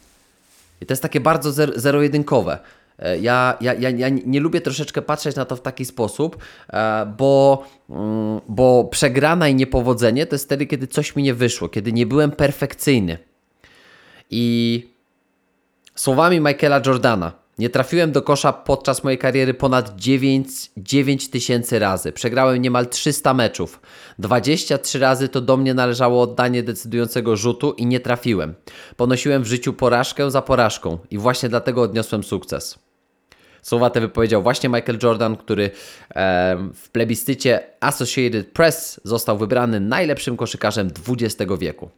I 0.80 0.86
to 0.86 0.92
jest 0.92 1.02
takie 1.02 1.20
bardzo 1.20 1.52
zero-jedynkowe. 1.76 2.52
E, 2.52 2.79
ja, 3.20 3.56
ja, 3.60 3.74
ja, 3.74 3.90
ja 3.90 4.08
nie 4.08 4.40
lubię 4.40 4.60
troszeczkę 4.60 5.02
patrzeć 5.02 5.36
na 5.36 5.44
to 5.44 5.56
w 5.56 5.60
taki 5.60 5.84
sposób, 5.84 6.36
e, 6.72 7.14
bo, 7.18 7.64
mm, 7.90 8.40
bo 8.48 8.84
przegrana 8.84 9.48
i 9.48 9.54
niepowodzenie 9.54 10.26
to 10.26 10.34
jest 10.34 10.44
wtedy, 10.44 10.66
kiedy 10.66 10.86
coś 10.86 11.16
mi 11.16 11.22
nie 11.22 11.34
wyszło, 11.34 11.68
kiedy 11.68 11.92
nie 11.92 12.06
byłem 12.06 12.30
perfekcyjny. 12.30 13.18
I 14.30 14.86
słowami 15.94 16.40
Michaela 16.40 16.80
Jordana, 16.86 17.32
nie 17.60 17.70
trafiłem 17.70 18.12
do 18.12 18.22
kosza 18.22 18.52
podczas 18.52 19.04
mojej 19.04 19.18
kariery 19.18 19.54
ponad 19.54 19.96
9, 19.96 20.48
9 20.76 21.30
tysięcy 21.30 21.78
razy. 21.78 22.12
Przegrałem 22.12 22.62
niemal 22.62 22.88
300 22.88 23.34
meczów. 23.34 23.80
23 24.18 24.98
razy 24.98 25.28
to 25.28 25.40
do 25.40 25.56
mnie 25.56 25.74
należało 25.74 26.22
oddanie 26.22 26.62
decydującego 26.62 27.36
rzutu 27.36 27.72
i 27.72 27.86
nie 27.86 28.00
trafiłem. 28.00 28.54
Ponosiłem 28.96 29.42
w 29.42 29.46
życiu 29.46 29.72
porażkę 29.72 30.30
za 30.30 30.42
porażką 30.42 30.98
i 31.10 31.18
właśnie 31.18 31.48
dlatego 31.48 31.82
odniosłem 31.82 32.24
sukces. 32.24 32.78
Słowa 33.62 33.90
te 33.90 34.00
wypowiedział 34.00 34.42
właśnie 34.42 34.68
Michael 34.68 34.98
Jordan, 35.02 35.36
który 35.36 35.70
w 36.74 36.88
plebiscycie 36.92 37.60
Associated 37.80 38.46
Press 38.46 39.00
został 39.04 39.38
wybrany 39.38 39.80
najlepszym 39.80 40.36
koszykarzem 40.36 40.90
XX 41.08 41.52
wieku. 41.58 41.90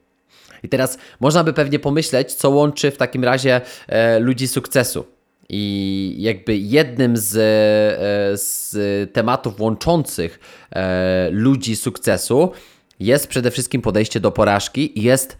I 0.63 0.69
teraz 0.69 0.99
można 1.21 1.45
by 1.45 1.53
pewnie 1.53 1.79
pomyśleć, 1.79 2.35
co 2.35 2.51
łączy 2.51 2.91
w 2.91 2.97
takim 2.97 3.25
razie 3.25 3.61
e, 3.89 4.19
ludzi 4.19 4.49
sukcesu. 4.49 5.05
I 5.49 6.15
jakby 6.19 6.57
jednym 6.57 7.17
z, 7.17 7.37
e, 7.37 8.37
z 8.39 9.13
tematów 9.13 9.61
łączących 9.61 10.41
e, 10.71 11.31
ludzi 11.31 11.77
sukcesu 11.77 12.53
jest 13.01 13.29
przede 13.29 13.51
wszystkim 13.51 13.83
podejście 13.83 14.21
do 14.21 14.31
porażki 14.31 14.99
i 14.99 15.03
jest 15.03 15.37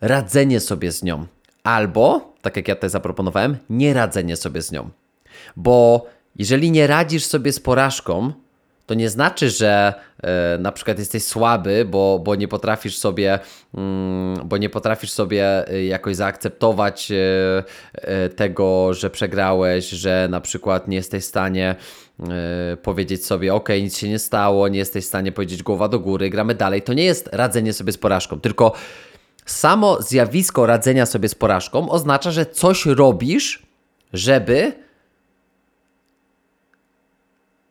radzenie 0.00 0.60
sobie 0.60 0.92
z 0.92 1.02
nią. 1.02 1.26
Albo, 1.64 2.34
tak 2.42 2.56
jak 2.56 2.68
ja 2.68 2.74
tutaj 2.74 2.90
zaproponowałem, 2.90 3.56
nie 3.70 3.94
radzenie 3.94 4.36
sobie 4.36 4.62
z 4.62 4.72
nią. 4.72 4.90
Bo 5.56 6.06
jeżeli 6.36 6.70
nie 6.70 6.86
radzisz 6.86 7.24
sobie 7.24 7.52
z 7.52 7.60
porażką, 7.60 8.32
to 8.86 8.94
nie 8.94 9.10
znaczy, 9.10 9.50
że 9.50 9.94
e, 10.22 10.58
na 10.58 10.72
przykład 10.72 10.98
jesteś 10.98 11.24
słaby, 11.24 11.86
bo, 11.90 12.20
bo 12.24 12.34
nie 12.34 12.48
potrafisz 12.48 12.96
sobie, 12.96 13.38
mm, 13.74 14.48
bo 14.48 14.56
nie 14.56 14.70
potrafisz 14.70 15.10
sobie 15.10 15.68
e, 15.68 15.84
jakoś 15.84 16.16
zaakceptować 16.16 17.12
e, 17.12 18.28
tego, 18.28 18.94
że 18.94 19.10
przegrałeś, 19.10 19.88
że 19.88 20.28
na 20.30 20.40
przykład 20.40 20.88
nie 20.88 20.96
jesteś 20.96 21.24
w 21.24 21.26
stanie 21.26 21.74
powiedzieć 22.82 23.26
sobie, 23.26 23.54
ok, 23.54 23.68
nic 23.68 23.98
się 23.98 24.08
nie 24.08 24.18
stało, 24.18 24.68
nie 24.68 24.78
jesteś 24.78 25.04
w 25.04 25.08
stanie 25.08 25.32
powiedzieć 25.32 25.62
głowa 25.62 25.88
do 25.88 26.00
góry, 26.00 26.30
gramy 26.30 26.54
dalej. 26.54 26.82
To 26.82 26.92
nie 26.92 27.04
jest 27.04 27.28
radzenie 27.32 27.72
sobie 27.72 27.92
z 27.92 27.98
porażką, 27.98 28.40
tylko 28.40 28.72
samo 29.46 30.02
zjawisko 30.02 30.66
radzenia 30.66 31.06
sobie 31.06 31.28
z 31.28 31.34
porażką 31.34 31.90
oznacza, 31.90 32.30
że 32.30 32.46
coś 32.46 32.86
robisz, 32.86 33.62
żeby 34.12 34.72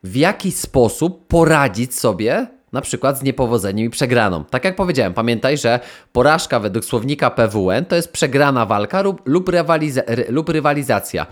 w 0.04 0.16
jaki 0.16 0.52
sposób 0.52 1.28
poradzić 1.28 1.96
sobie 1.96 2.48
na 2.72 2.82
przykład 2.82 3.20
z 3.20 3.24
niepowodzeniem 3.24 3.88
i 3.88 3.90
przegraną. 3.90 4.46
Tak 4.46 4.66
jak 4.66 4.76
powiedziałem, 4.76 5.14
pamiętaj, 5.14 5.58
że 5.58 5.80
porażka 6.12 6.60
według 6.60 6.86
słownika 6.86 7.30
PWN 7.30 7.86
to 7.86 7.96
jest 7.96 8.12
przegrana 8.12 8.66
walka 8.66 9.02
lub, 9.02 9.22
lub, 9.26 9.50
rywaliza 9.50 10.02
lub 10.30 10.50
rywalizacja. 10.50 11.26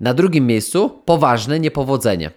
Na 0.00 0.14
drugim 0.14 0.46
miejscu 0.46 0.90
poważne 1.04 1.60
niepowodzenie. 1.60 2.30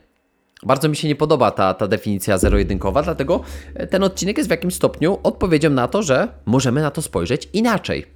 Bardzo 0.63 0.89
mi 0.89 0.95
się 0.95 1.07
nie 1.07 1.15
podoba 1.15 1.51
ta, 1.51 1.73
ta 1.73 1.87
definicja 1.87 2.37
zero-jedynkowa, 2.37 3.03
dlatego 3.03 3.41
ten 3.89 4.03
odcinek 4.03 4.37
jest 4.37 4.49
w 4.49 4.51
jakimś 4.51 4.75
stopniu 4.75 5.17
odpowiedzią 5.23 5.69
na 5.69 5.87
to, 5.87 6.03
że 6.03 6.27
możemy 6.45 6.81
na 6.81 6.91
to 6.91 7.01
spojrzeć 7.01 7.49
inaczej. 7.53 8.14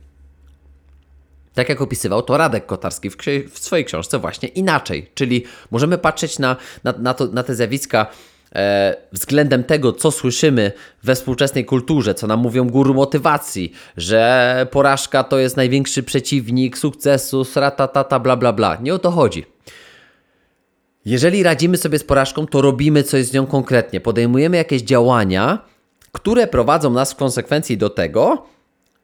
Tak 1.54 1.70
jak 1.70 1.82
opisywał 1.82 2.22
to 2.22 2.38
Radek 2.38 2.66
Kotarski 2.66 3.10
w, 3.10 3.18
w 3.52 3.60
swojej 3.60 3.86
książce 3.86 4.20
właśnie 4.20 4.50
inaczej. 4.50 5.12
Czyli 5.14 5.44
możemy 5.72 5.98
patrzeć 5.98 6.40
na, 6.40 6.56
na, 6.84 6.94
na, 6.98 7.14
to, 7.14 7.28
na 7.28 7.44
te 7.44 7.56
zjawiska 7.56 8.08
e, 8.56 8.96
względem 9.12 9.64
tego, 9.64 9.94
co 9.94 10.12
słyszymy 10.12 10.72
we 11.04 11.16
współczesnej 11.16 11.66
kulturze, 11.66 12.14
co 12.14 12.28
nam 12.28 12.40
mówią 12.40 12.70
guru 12.70 12.94
motywacji, 12.94 13.74
że 13.98 14.68
porażka 14.72 15.24
to 15.24 15.38
jest 15.40 15.58
największy 15.58 16.04
przeciwnik 16.04 16.78
sukcesu, 16.78 17.46
sratatata, 17.46 18.20
bla 18.20 18.36
bla 18.36 18.54
bla. 18.54 18.78
Nie 18.82 18.94
o 18.94 19.00
to 19.00 19.12
chodzi. 19.12 19.46
Jeżeli 21.06 21.44
radzimy 21.44 21.78
sobie 21.78 22.00
z 22.00 22.04
porażką, 22.04 22.48
to 22.48 22.62
robimy 22.62 23.04
coś 23.04 23.26
z 23.26 23.34
nią 23.34 23.46
konkretnie. 23.46 24.02
Podejmujemy 24.02 24.58
jakieś 24.58 24.82
działania, 24.82 25.60
które 26.12 26.48
prowadzą 26.48 26.90
nas 26.90 27.14
w 27.14 27.16
konsekwencji 27.16 27.78
do 27.78 27.90
tego, 27.90 28.46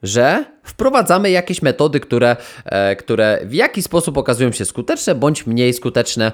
że 0.04 0.46
wprowadzamy 0.66 1.32
jakieś 1.32 1.62
metody, 1.62 2.00
które, 2.00 2.36
e, 2.66 2.96
które 2.96 3.40
w 3.46 3.54
jakiś 3.54 3.86
sposób 3.86 4.18
okazują 4.18 4.52
się 4.52 4.66
skuteczne 4.66 5.16
bądź 5.16 5.48
mniej 5.48 5.74
skuteczne 5.74 6.26
e, 6.28 6.32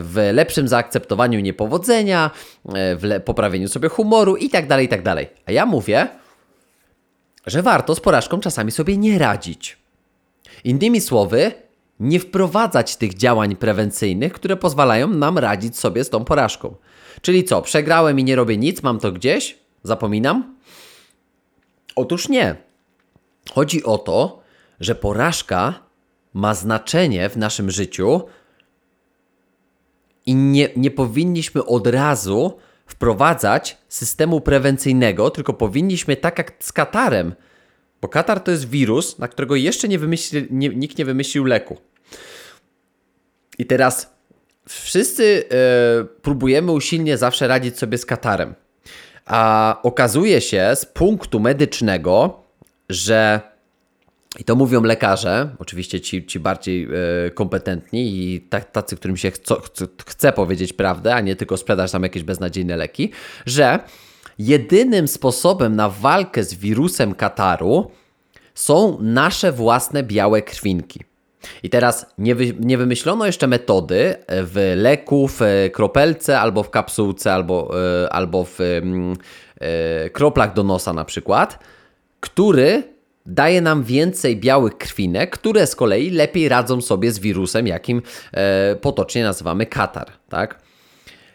w 0.00 0.30
lepszym 0.32 0.68
zaakceptowaniu 0.68 1.40
niepowodzenia, 1.40 2.30
e, 2.64 2.96
w 2.96 3.20
poprawieniu 3.24 3.68
sobie 3.68 3.88
humoru 3.88 4.36
itd., 4.36 4.68
tak 4.68 4.80
itd. 4.80 5.14
Tak 5.14 5.26
A 5.46 5.52
ja 5.52 5.66
mówię, 5.66 6.08
że 7.46 7.62
warto 7.62 7.94
z 7.94 8.00
porażką 8.00 8.40
czasami 8.40 8.70
sobie 8.70 8.96
nie 8.96 9.18
radzić. 9.18 9.78
Innymi 10.64 11.00
słowy, 11.00 11.52
nie 12.00 12.20
wprowadzać 12.20 12.96
tych 12.96 13.14
działań 13.14 13.56
prewencyjnych, 13.56 14.32
które 14.32 14.56
pozwalają 14.56 15.08
nam 15.08 15.38
radzić 15.38 15.78
sobie 15.78 16.04
z 16.04 16.10
tą 16.10 16.24
porażką. 16.24 16.74
Czyli 17.22 17.44
co, 17.44 17.62
przegrałem 17.62 18.20
i 18.20 18.24
nie 18.24 18.36
robię 18.36 18.56
nic, 18.56 18.82
mam 18.82 18.98
to 18.98 19.12
gdzieś? 19.12 19.58
Zapominam? 19.82 20.56
Otóż 21.96 22.28
nie. 22.28 22.69
Chodzi 23.54 23.84
o 23.84 23.98
to, 23.98 24.42
że 24.80 24.94
porażka 24.94 25.82
ma 26.34 26.54
znaczenie 26.54 27.28
w 27.28 27.36
naszym 27.36 27.70
życiu 27.70 28.22
i 30.26 30.34
nie, 30.34 30.68
nie 30.76 30.90
powinniśmy 30.90 31.64
od 31.64 31.86
razu 31.86 32.58
wprowadzać 32.86 33.78
systemu 33.88 34.40
prewencyjnego, 34.40 35.30
tylko 35.30 35.52
powinniśmy 35.52 36.16
tak 36.16 36.38
jak 36.38 36.52
z 36.60 36.72
katarem, 36.72 37.34
bo 38.00 38.08
katar 38.08 38.40
to 38.40 38.50
jest 38.50 38.68
wirus, 38.68 39.18
na 39.18 39.28
którego 39.28 39.56
jeszcze 39.56 39.88
nie 39.88 39.98
wymyśli, 39.98 40.46
nie, 40.50 40.68
nikt 40.68 40.98
nie 40.98 41.04
wymyślił 41.04 41.44
leku. 41.44 41.76
I 43.58 43.66
teraz 43.66 44.14
wszyscy 44.68 45.24
yy, 45.24 46.04
próbujemy 46.04 46.72
usilnie 46.72 47.18
zawsze 47.18 47.48
radzić 47.48 47.78
sobie 47.78 47.98
z 47.98 48.06
katarem. 48.06 48.54
A 49.26 49.80
okazuje 49.82 50.40
się 50.40 50.70
z 50.74 50.86
punktu 50.86 51.40
medycznego, 51.40 52.42
że 52.90 53.40
i 54.38 54.44
to 54.44 54.56
mówią 54.56 54.82
lekarze, 54.82 55.48
oczywiście 55.58 56.00
ci, 56.00 56.26
ci 56.26 56.40
bardziej 56.40 56.88
y, 57.26 57.30
kompetentni 57.30 58.34
i 58.34 58.40
tacy, 58.72 58.96
którym 58.96 59.16
się 59.16 59.30
chce, 59.30 59.54
chce 60.06 60.32
powiedzieć 60.32 60.72
prawdę, 60.72 61.14
a 61.14 61.20
nie 61.20 61.36
tylko 61.36 61.56
sprzedać 61.56 61.92
tam 61.92 62.02
jakieś 62.02 62.22
beznadziejne 62.22 62.76
leki, 62.76 63.10
że 63.46 63.78
jedynym 64.38 65.08
sposobem 65.08 65.76
na 65.76 65.88
walkę 65.88 66.44
z 66.44 66.54
wirusem 66.54 67.14
Kataru 67.14 67.90
są 68.54 68.98
nasze 69.00 69.52
własne 69.52 70.02
białe 70.02 70.42
krwinki. 70.42 71.00
I 71.62 71.70
teraz 71.70 72.06
nie, 72.18 72.34
wy, 72.34 72.54
nie 72.60 72.78
wymyślono 72.78 73.26
jeszcze 73.26 73.46
metody 73.46 74.14
w 74.28 74.72
leku, 74.76 75.28
w 75.28 75.40
kropelce, 75.72 76.40
albo 76.40 76.62
w 76.62 76.70
kapsułce, 76.70 77.34
albo, 77.34 77.74
albo 78.10 78.44
w 78.44 78.60
y, 78.60 80.10
kroplach 80.12 80.54
do 80.54 80.62
nosa 80.62 80.92
na 80.92 81.04
przykład, 81.04 81.58
który 82.20 82.82
daje 83.26 83.60
nam 83.60 83.84
więcej 83.84 84.36
białych 84.36 84.78
krwinek, 84.78 85.30
które 85.30 85.66
z 85.66 85.76
kolei 85.76 86.10
lepiej 86.10 86.48
radzą 86.48 86.80
sobie 86.80 87.12
z 87.12 87.18
wirusem, 87.18 87.66
jakim 87.66 88.02
e, 88.32 88.76
potocznie 88.76 89.24
nazywamy 89.24 89.66
katar, 89.66 90.06
tak? 90.28 90.60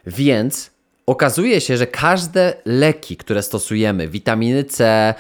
Więc 0.07 0.71
okazuje 1.05 1.61
się, 1.61 1.77
że 1.77 1.87
każde 1.87 2.53
leki, 2.65 3.17
które 3.17 3.43
stosujemy, 3.43 4.07
witaminy 4.07 4.63
C, 4.63 5.13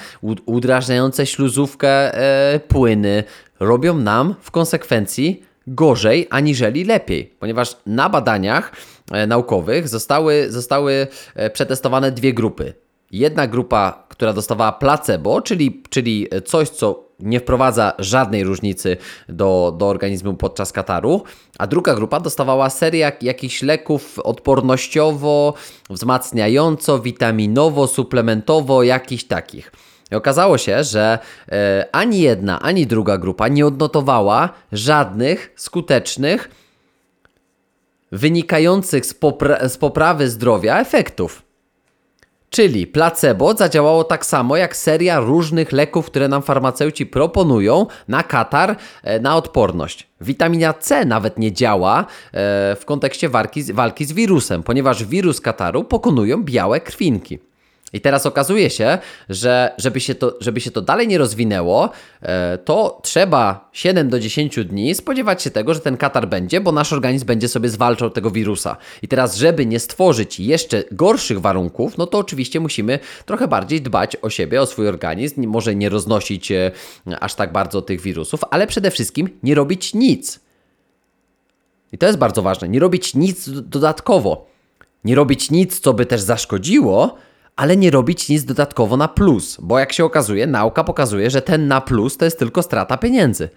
udrażniające 0.45 1.25
śluzówkę 1.25 1.89
e, 1.89 2.59
płyny, 2.59 3.23
robią 3.59 3.97
nam 3.97 4.35
w 4.41 4.51
konsekwencji 4.51 5.43
gorzej 5.67 6.27
aniżeli 6.29 6.83
lepiej, 6.83 7.33
ponieważ 7.39 7.77
na 7.85 8.09
badaniach 8.09 8.71
e, 9.11 9.27
naukowych 9.27 9.87
zostały, 9.87 10.51
zostały 10.51 11.07
e, 11.35 11.49
przetestowane 11.49 12.11
dwie 12.11 12.33
grupy. 12.33 12.73
Jedna 13.11 13.47
grupa, 13.47 14.05
która 14.09 14.33
dostawała 14.33 14.71
placebo, 14.71 15.41
czyli, 15.41 15.83
czyli 15.89 16.27
coś, 16.45 16.69
co 16.69 17.05
nie 17.19 17.39
wprowadza 17.39 17.93
żadnej 17.99 18.43
różnicy 18.43 18.97
do, 19.29 19.75
do 19.77 19.87
organizmu 19.87 20.33
podczas 20.33 20.71
kataru, 20.71 21.23
a 21.59 21.67
druga 21.67 21.95
grupa 21.95 22.19
dostawała 22.19 22.69
serię 22.69 22.99
jak, 22.99 23.23
jakichś 23.23 23.61
leków 23.61 24.19
odpornościowo, 24.19 25.53
wzmacniająco, 25.89 26.99
witaminowo, 26.99 27.87
suplementowo, 27.87 28.83
jakichś 28.83 29.23
takich. 29.23 29.71
I 30.11 30.15
okazało 30.15 30.57
się, 30.57 30.83
że 30.83 31.19
e, 31.49 31.85
ani 31.91 32.19
jedna, 32.19 32.59
ani 32.59 32.87
druga 32.87 33.17
grupa 33.17 33.47
nie 33.47 33.65
odnotowała 33.65 34.49
żadnych 34.71 35.53
skutecznych, 35.55 36.49
wynikających 38.11 39.05
z, 39.05 39.13
popra 39.13 39.69
z 39.69 39.77
poprawy 39.77 40.29
zdrowia 40.29 40.79
efektów. 40.79 41.41
Czyli 42.49 42.87
placebo 42.87 43.53
zadziałało 43.53 44.03
tak 44.03 44.25
samo 44.25 44.57
jak 44.57 44.75
seria 44.75 45.19
różnych 45.19 45.71
leków, 45.71 46.05
które 46.05 46.27
nam 46.27 46.41
farmaceuci 46.41 47.05
proponują 47.05 47.87
na 48.07 48.23
katar, 48.23 48.75
e, 49.03 49.19
na 49.19 49.35
odporność. 49.35 50.07
Witamina 50.21 50.73
C 50.73 51.05
nawet 51.05 51.39
nie 51.39 51.51
działa 51.51 51.99
e, 51.99 52.05
w 52.75 52.81
kontekście 52.85 53.29
walki 53.29 53.61
z, 53.61 53.71
walki 53.71 54.05
z 54.05 54.13
wirusem, 54.13 54.63
ponieważ 54.63 55.05
wirus 55.05 55.41
kataru 55.41 55.83
pokonują 55.83 56.43
białe 56.43 56.79
krwinki. 56.79 57.39
I 57.93 58.01
teraz 58.01 58.25
okazuje 58.25 58.69
się, 58.69 58.97
że 59.29 59.73
żeby 59.77 59.99
się 59.99 60.15
to, 60.15 60.37
żeby 60.39 60.61
się 60.61 60.71
to 60.71 60.81
dalej 60.81 61.07
nie 61.07 61.17
rozwinęło, 61.17 61.89
e, 62.21 62.57
to 62.57 62.99
trzeba 63.03 63.69
7 63.73 64.09
do 64.09 64.19
10 64.19 64.65
dni 64.65 64.95
spodziewać 64.95 65.43
się 65.43 65.51
tego, 65.51 65.73
że 65.73 65.79
ten 65.79 65.97
katar 65.97 66.27
będzie, 66.27 66.61
bo 66.61 66.71
nasz 66.71 66.93
organizm 66.93 67.25
będzie 67.25 67.47
sobie 67.47 67.69
zwalczał 67.69 68.09
tego 68.09 68.31
wirusa. 68.31 68.77
I 69.01 69.07
teraz, 69.07 69.35
żeby 69.35 69.65
nie 69.65 69.79
stworzyć 69.79 70.39
jeszcze 70.39 70.83
gorszych 70.91 71.41
warunków, 71.41 71.97
no 71.97 72.07
to 72.07 72.17
oczywiście 72.17 72.59
musimy 72.59 72.99
trochę 73.25 73.47
bardziej 73.47 73.81
dbać 73.81 74.17
o 74.21 74.29
siebie, 74.29 74.61
o 74.61 74.65
swój 74.65 74.87
organizm, 74.87 75.47
może 75.47 75.75
nie 75.75 75.89
roznosić 75.89 76.51
e, 76.51 76.71
aż 77.19 77.35
tak 77.35 77.51
bardzo 77.51 77.81
tych 77.81 78.01
wirusów, 78.01 78.39
ale 78.51 78.67
przede 78.67 78.91
wszystkim 78.91 79.29
nie 79.43 79.55
robić 79.55 79.93
nic. 79.93 80.39
I 81.91 81.97
to 81.97 82.05
jest 82.05 82.17
bardzo 82.17 82.41
ważne, 82.41 82.69
nie 82.69 82.79
robić 82.79 83.15
nic 83.15 83.49
dodatkowo. 83.49 84.47
Nie 85.03 85.15
robić 85.15 85.51
nic, 85.51 85.79
co 85.79 85.93
by 85.93 86.05
też 86.05 86.21
zaszkodziło, 86.21 87.17
ale 87.55 87.77
nie 87.77 87.91
robić 87.91 88.29
nic 88.29 88.45
dodatkowo 88.45 88.97
na 88.97 89.07
plus, 89.07 89.57
bo 89.61 89.79
jak 89.79 89.93
się 89.93 90.05
okazuje, 90.05 90.47
nauka 90.47 90.83
pokazuje, 90.83 91.29
że 91.29 91.41
ten 91.41 91.67
na 91.67 91.81
plus 91.81 92.17
to 92.17 92.25
jest 92.25 92.39
tylko 92.39 92.63
strata 92.63 92.97
pieniędzy. 92.97 93.49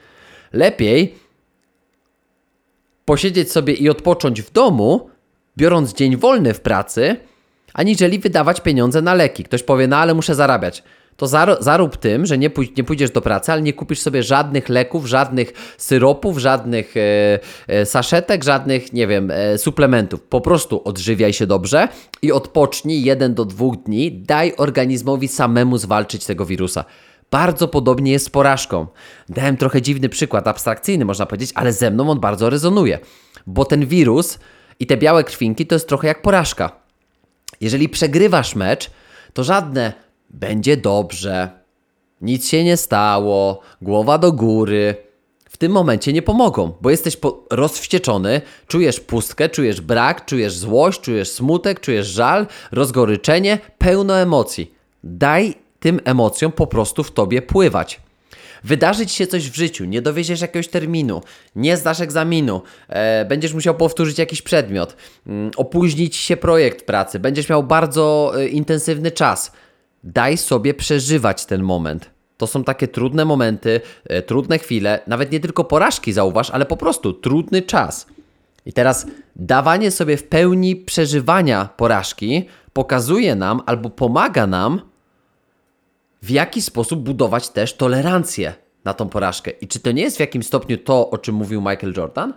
Lepiej 0.52 1.14
posiedzieć 3.04 3.52
sobie 3.52 3.74
i 3.74 3.88
odpocząć 3.88 4.42
w 4.42 4.50
domu, 4.50 5.10
biorąc 5.56 5.94
dzień 5.94 6.16
wolny 6.16 6.54
w 6.54 6.60
pracy, 6.60 7.16
aniżeli 7.74 8.18
wydawać 8.18 8.60
pieniądze 8.60 9.02
na 9.02 9.14
leki. 9.14 9.44
Ktoś 9.44 9.62
powie, 9.62 9.88
no 9.88 9.96
ale 9.96 10.14
muszę 10.14 10.34
zarabiać 10.34 10.82
to 11.18 11.26
zarób 11.60 11.96
tym, 11.96 12.26
że 12.26 12.38
nie, 12.38 12.50
nie 12.76 12.84
pójdziesz 12.84 13.10
do 13.10 13.20
pracy, 13.20 13.52
ale 13.52 13.62
nie 13.62 13.72
kupisz 13.72 14.00
sobie 14.00 14.22
żadnych 14.22 14.68
leków, 14.68 15.06
żadnych 15.06 15.74
syropów, 15.78 16.38
żadnych 16.38 16.94
e, 16.96 17.38
e, 17.68 17.86
saszetek, 17.86 18.44
żadnych, 18.44 18.92
nie 18.92 19.06
wiem, 19.06 19.30
e, 19.30 19.58
suplementów. 19.58 20.22
Po 20.22 20.40
prostu 20.40 20.82
odżywiaj 20.84 21.32
się 21.32 21.46
dobrze 21.46 21.88
i 22.22 22.32
odpocznij 22.32 23.02
jeden 23.02 23.34
do 23.34 23.44
dwóch 23.44 23.76
dni. 23.76 24.12
Daj 24.12 24.52
organizmowi 24.56 25.28
samemu 25.28 25.78
zwalczyć 25.78 26.26
tego 26.26 26.46
wirusa. 26.46 26.84
Bardzo 27.30 27.68
podobnie 27.68 28.12
jest 28.12 28.26
z 28.26 28.30
porażką. 28.30 28.86
Dałem 29.28 29.56
trochę 29.56 29.82
dziwny 29.82 30.08
przykład, 30.08 30.48
abstrakcyjny 30.48 31.04
można 31.04 31.26
powiedzieć, 31.26 31.50
ale 31.54 31.72
ze 31.72 31.90
mną 31.90 32.10
on 32.10 32.20
bardzo 32.20 32.50
rezonuje. 32.50 32.98
Bo 33.46 33.64
ten 33.64 33.86
wirus 33.86 34.38
i 34.80 34.86
te 34.86 34.96
białe 34.96 35.24
krwinki 35.24 35.66
to 35.66 35.74
jest 35.74 35.88
trochę 35.88 36.08
jak 36.08 36.22
porażka. 36.22 36.72
Jeżeli 37.60 37.88
przegrywasz 37.88 38.54
mecz, 38.54 38.90
to 39.32 39.44
żadne 39.44 40.07
będzie 40.30 40.76
dobrze, 40.76 41.50
nic 42.20 42.48
się 42.48 42.64
nie 42.64 42.76
stało, 42.76 43.60
głowa 43.82 44.18
do 44.18 44.32
góry. 44.32 44.96
W 45.50 45.56
tym 45.56 45.72
momencie 45.72 46.12
nie 46.12 46.22
pomogą, 46.22 46.72
bo 46.80 46.90
jesteś 46.90 47.16
rozwścieczony, 47.50 48.40
czujesz 48.66 49.00
pustkę, 49.00 49.48
czujesz 49.48 49.80
brak, 49.80 50.24
czujesz 50.24 50.56
złość, 50.56 51.00
czujesz 51.00 51.30
smutek, 51.30 51.80
czujesz 51.80 52.06
żal, 52.06 52.46
rozgoryczenie, 52.72 53.58
pełno 53.78 54.18
emocji. 54.18 54.74
Daj 55.04 55.54
tym 55.80 56.00
emocjom 56.04 56.52
po 56.52 56.66
prostu 56.66 57.04
w 57.04 57.10
tobie 57.10 57.42
pływać. 57.42 58.00
Wydarzyć 58.64 59.12
się 59.12 59.26
coś 59.26 59.50
w 59.50 59.54
życiu, 59.54 59.84
nie 59.84 60.02
dowieziesz 60.02 60.40
jakiegoś 60.40 60.68
terminu, 60.68 61.22
nie 61.56 61.76
zdasz 61.76 62.00
egzaminu, 62.00 62.62
e, 62.88 63.24
będziesz 63.24 63.54
musiał 63.54 63.74
powtórzyć 63.74 64.18
jakiś 64.18 64.42
przedmiot, 64.42 64.96
mm, 65.26 65.50
opóźnić 65.56 66.16
się 66.16 66.36
projekt 66.36 66.86
pracy, 66.86 67.18
będziesz 67.18 67.48
miał 67.48 67.62
bardzo 67.62 68.32
e, 68.36 68.48
intensywny 68.48 69.10
czas 69.10 69.52
daj 70.04 70.36
sobie 70.36 70.74
przeżywać 70.74 71.46
ten 71.46 71.62
moment. 71.62 72.10
To 72.36 72.46
są 72.46 72.64
takie 72.64 72.88
trudne 72.88 73.24
momenty, 73.24 73.80
e, 74.04 74.22
trudne 74.22 74.58
chwile, 74.58 75.00
nawet 75.06 75.32
nie 75.32 75.40
tylko 75.40 75.64
porażki 75.64 76.12
zauważ, 76.12 76.50
ale 76.50 76.66
po 76.66 76.76
prostu 76.76 77.12
trudny 77.12 77.62
czas. 77.62 78.06
I 78.66 78.72
teraz 78.72 79.06
dawanie 79.36 79.90
sobie 79.90 80.16
w 80.16 80.24
pełni 80.24 80.76
przeżywania 80.76 81.68
porażki 81.76 82.48
pokazuje 82.72 83.34
nam 83.34 83.62
albo 83.66 83.90
pomaga 83.90 84.46
nam, 84.46 84.80
w 86.22 86.30
jaki 86.30 86.62
sposób 86.62 87.00
budować 87.00 87.48
też 87.48 87.76
tolerancję 87.76 88.54
na 88.84 88.94
tą 88.94 89.08
porażkę. 89.08 89.50
I 89.50 89.68
czy 89.68 89.80
to 89.80 89.92
nie 89.92 90.02
jest 90.02 90.16
w 90.16 90.20
jakim 90.20 90.42
stopniu 90.42 90.78
to, 90.78 91.10
o 91.10 91.18
czym 91.18 91.34
mówił 91.34 91.60
Michael 91.60 91.94
Jordan? 91.96 92.34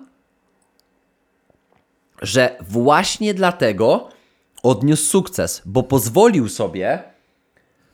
Że 2.21 2.55
właśnie 2.61 3.33
dlatego 3.33 4.09
odniósł 4.63 5.05
sukces, 5.05 5.61
bo 5.65 5.83
pozwolił 5.83 6.49
sobie 6.49 7.10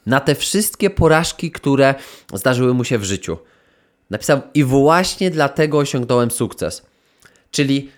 na 0.08 0.20
te 0.20 0.36
wszystkie 0.36 0.89
porażki, 0.89 1.52
które 1.52 1.96
zdarzyły 2.34 2.74
mu 2.74 2.84
się 2.84 2.98
w 2.98 3.04
życiu. 3.04 3.38
Napisał, 4.10 4.41
i 4.54 4.63
właśnie 4.63 5.32
dlatego 5.32 5.78
osiągnąłem 5.78 6.32
sukces. 6.32 6.86
Czyli 7.52 7.91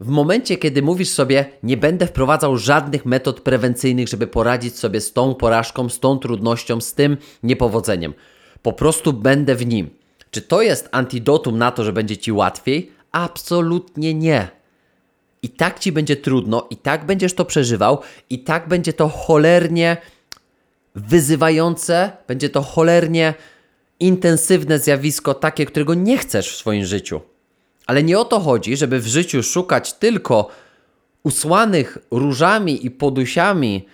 w 0.00 0.08
momencie, 0.08 0.56
kiedy 0.56 0.82
mówisz 0.82 1.08
sobie, 1.08 1.44
nie 1.62 1.76
będę 1.76 2.06
wprowadzał 2.06 2.56
żadnych 2.56 3.06
metod 3.06 3.40
prewencyjnych, 3.40 4.08
żeby 4.08 4.26
poradzić 4.26 4.78
sobie 4.78 5.00
z 5.00 5.12
tą 5.12 5.34
porażką, 5.34 5.88
z 5.88 6.00
tą 6.00 6.18
trudnością, 6.18 6.80
z 6.80 6.94
tym 6.94 7.16
niepowodzeniem. 7.42 8.14
Po 8.62 8.72
prostu 8.72 9.12
będę 9.12 9.54
w 9.54 9.66
nim. 9.66 9.90
Czy 10.30 10.42
to 10.42 10.62
jest 10.62 10.88
antidotum 10.92 11.58
na 11.58 11.70
to, 11.70 11.84
że 11.84 11.92
będzie 11.92 12.16
ci 12.16 12.32
łatwiej? 12.32 12.92
Absolutnie 13.12 14.14
nie. 14.14 14.48
I 15.42 15.48
tak 15.48 15.78
ci 15.78 15.92
będzie 15.92 16.16
trudno, 16.16 16.66
i 16.70 16.76
tak 16.76 17.06
będziesz 17.06 17.34
to 17.34 17.44
przeżywał, 17.44 17.98
i 18.30 18.38
tak 18.38 18.68
będzie 18.68 18.92
to 18.92 19.08
cholernie 19.08 19.96
wyzywające, 20.94 22.12
będzie 22.28 22.48
to 22.48 22.62
cholernie 22.62 23.34
intensywne 24.00 24.78
zjawisko, 24.78 25.34
takie, 25.34 25.66
którego 25.66 25.94
nie 25.94 26.18
chcesz 26.18 26.52
w 26.52 26.56
swoim 26.56 26.84
życiu. 26.84 27.20
Ale 27.86 28.02
nie 28.02 28.18
o 28.18 28.24
to 28.24 28.40
chodzi, 28.40 28.76
żeby 28.76 29.00
w 29.00 29.06
życiu 29.06 29.42
szukać 29.42 29.92
tylko 29.92 30.50
usłanych 31.22 31.98
różami 32.10 32.86
i 32.86 32.90
podusiami 32.90 33.86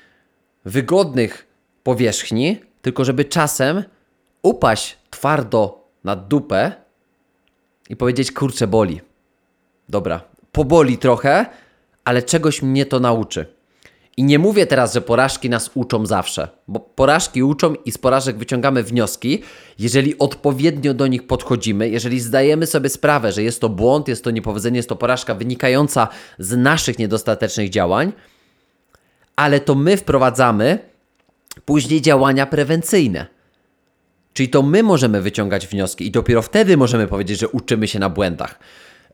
wygodnych 0.64 1.46
powierzchni, 1.82 2.60
tylko 2.82 3.04
żeby 3.04 3.24
czasem 3.24 3.84
upaść 4.42 4.98
twardo 5.10 5.88
na 6.04 6.16
dupę 6.16 6.72
i 7.88 7.96
powiedzieć: 7.96 8.32
Kurczę, 8.32 8.66
boli. 8.66 9.00
Dobra, 9.88 10.20
poboli 10.52 10.98
trochę, 10.98 11.46
ale 12.04 12.22
czegoś 12.22 12.62
mnie 12.62 12.86
to 12.86 13.00
nauczy. 13.00 13.53
I 14.16 14.24
nie 14.24 14.38
mówię 14.38 14.66
teraz, 14.66 14.94
że 14.94 15.00
porażki 15.00 15.50
nas 15.50 15.70
uczą 15.74 16.06
zawsze, 16.06 16.48
bo 16.68 16.80
porażki 16.80 17.42
uczą 17.42 17.74
i 17.74 17.92
z 17.92 17.98
porażek 17.98 18.38
wyciągamy 18.38 18.82
wnioski, 18.82 19.42
jeżeli 19.78 20.18
odpowiednio 20.18 20.94
do 20.94 21.06
nich 21.06 21.26
podchodzimy, 21.26 21.88
jeżeli 21.88 22.20
zdajemy 22.20 22.66
sobie 22.66 22.88
sprawę, 22.88 23.32
że 23.32 23.42
jest 23.42 23.60
to 23.60 23.68
błąd, 23.68 24.08
jest 24.08 24.24
to 24.24 24.30
niepowodzenie, 24.30 24.76
jest 24.76 24.88
to 24.88 24.96
porażka 24.96 25.34
wynikająca 25.34 26.08
z 26.38 26.56
naszych 26.56 26.98
niedostatecznych 26.98 27.70
działań, 27.70 28.12
ale 29.36 29.60
to 29.60 29.74
my 29.74 29.96
wprowadzamy 29.96 30.78
później 31.64 32.02
działania 32.02 32.46
prewencyjne. 32.46 33.26
Czyli 34.32 34.48
to 34.48 34.62
my 34.62 34.82
możemy 34.82 35.22
wyciągać 35.22 35.66
wnioski 35.66 36.06
i 36.06 36.10
dopiero 36.10 36.42
wtedy 36.42 36.76
możemy 36.76 37.06
powiedzieć, 37.06 37.38
że 37.38 37.48
uczymy 37.48 37.88
się 37.88 37.98
na 37.98 38.10
błędach. 38.10 38.58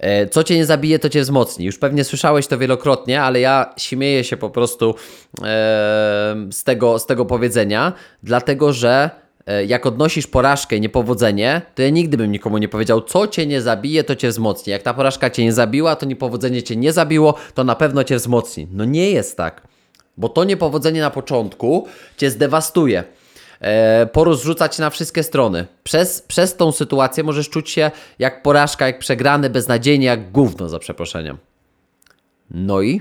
E, 0.00 0.26
co 0.26 0.44
cię 0.44 0.56
nie 0.56 0.66
zabije, 0.66 0.98
to 0.98 1.08
cię 1.08 1.20
wzmocni. 1.20 1.66
Już 1.66 1.78
pewnie 1.78 2.04
słyszałeś 2.04 2.46
to 2.46 2.58
wielokrotnie, 2.58 3.22
ale 3.22 3.40
ja 3.40 3.74
śmieję 3.76 4.24
się 4.24 4.36
po 4.36 4.50
prostu 4.50 4.90
e, 4.90 6.36
z, 6.52 6.64
tego, 6.64 6.98
z 6.98 7.06
tego 7.06 7.24
powiedzenia, 7.24 7.92
dlatego 8.22 8.72
że 8.72 9.10
e, 9.46 9.64
jak 9.64 9.86
odnosisz 9.86 10.26
porażkę 10.26 10.76
i 10.76 10.80
niepowodzenie, 10.80 11.62
to 11.74 11.82
ja 11.82 11.90
nigdy 11.90 12.16
bym 12.16 12.32
nikomu 12.32 12.58
nie 12.58 12.68
powiedział, 12.68 13.02
co 13.02 13.26
cię 13.26 13.46
nie 13.46 13.60
zabije, 13.62 14.04
to 14.04 14.16
cię 14.16 14.28
wzmocni. 14.28 14.70
Jak 14.70 14.82
ta 14.82 14.94
porażka 14.94 15.30
cię 15.30 15.44
nie 15.44 15.52
zabiła, 15.52 15.96
to 15.96 16.06
niepowodzenie 16.06 16.62
cię 16.62 16.76
nie 16.76 16.92
zabiło, 16.92 17.34
to 17.54 17.64
na 17.64 17.74
pewno 17.74 18.04
cię 18.04 18.16
wzmocni. 18.16 18.68
No 18.72 18.84
nie 18.84 19.10
jest 19.10 19.36
tak, 19.36 19.62
bo 20.16 20.28
to 20.28 20.44
niepowodzenie 20.44 21.00
na 21.00 21.10
początku 21.10 21.86
cię 22.16 22.30
zdewastuje. 22.30 23.04
E, 23.60 24.06
porozrzuca 24.06 24.68
cię 24.68 24.82
na 24.82 24.90
wszystkie 24.90 25.22
strony. 25.22 25.66
Przez, 25.82 26.22
przez 26.22 26.56
tą 26.56 26.72
sytuację 26.72 27.24
możesz 27.24 27.50
czuć 27.50 27.70
się 27.70 27.90
jak 28.18 28.42
porażka, 28.42 28.86
jak 28.86 28.98
przegrany, 28.98 29.50
beznadziejnie, 29.50 30.06
jak 30.06 30.30
gówno, 30.30 30.68
za 30.68 30.78
przeproszeniem. 30.78 31.38
No 32.50 32.80
i? 32.82 33.00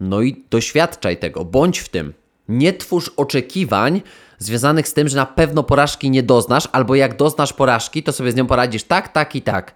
No 0.00 0.22
i 0.22 0.44
doświadczaj 0.50 1.16
tego, 1.16 1.44
bądź 1.44 1.78
w 1.78 1.88
tym. 1.88 2.14
Nie 2.48 2.72
twórz 2.72 3.10
oczekiwań 3.16 4.02
związanych 4.38 4.88
z 4.88 4.94
tym, 4.94 5.08
że 5.08 5.16
na 5.16 5.26
pewno 5.26 5.62
porażki 5.62 6.10
nie 6.10 6.22
doznasz, 6.22 6.68
albo 6.72 6.94
jak 6.94 7.16
doznasz 7.16 7.52
porażki, 7.52 8.02
to 8.02 8.12
sobie 8.12 8.32
z 8.32 8.34
nią 8.34 8.46
poradzisz 8.46 8.84
tak, 8.84 9.08
tak 9.08 9.36
i 9.36 9.42
tak. 9.42 9.74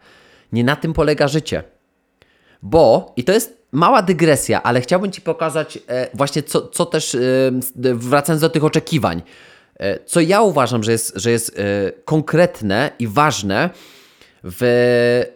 Nie 0.52 0.64
na 0.64 0.76
tym 0.76 0.92
polega 0.92 1.28
życie. 1.28 1.62
Bo, 2.62 3.12
i 3.16 3.24
to 3.24 3.32
jest 3.32 3.55
mała 3.76 4.02
dygresja, 4.02 4.62
ale 4.62 4.80
chciałbym 4.80 5.12
Ci 5.12 5.20
pokazać 5.20 5.78
e, 5.88 6.08
właśnie, 6.14 6.42
co, 6.42 6.68
co 6.68 6.86
też, 6.86 7.14
e, 7.14 7.18
wracając 7.94 8.40
do 8.40 8.48
tych 8.48 8.64
oczekiwań, 8.64 9.22
e, 9.80 9.98
co 10.04 10.20
ja 10.20 10.42
uważam, 10.42 10.82
że 10.82 10.92
jest, 10.92 11.12
że 11.16 11.30
jest 11.30 11.60
konkretne 12.04 12.90
i 12.98 13.08
ważne 13.08 13.70
w, 14.44 14.60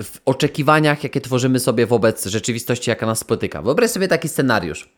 w 0.03 0.18
oczekiwaniach, 0.24 1.05
jakie 1.05 1.20
tworzymy 1.20 1.61
sobie 1.61 1.87
wobec 1.87 2.26
rzeczywistości, 2.26 2.90
jaka 2.90 3.07
nas 3.07 3.18
spotyka. 3.18 3.62
Wyobraź 3.62 3.90
sobie 3.90 4.09
taki 4.09 4.29
scenariusz. 4.29 4.88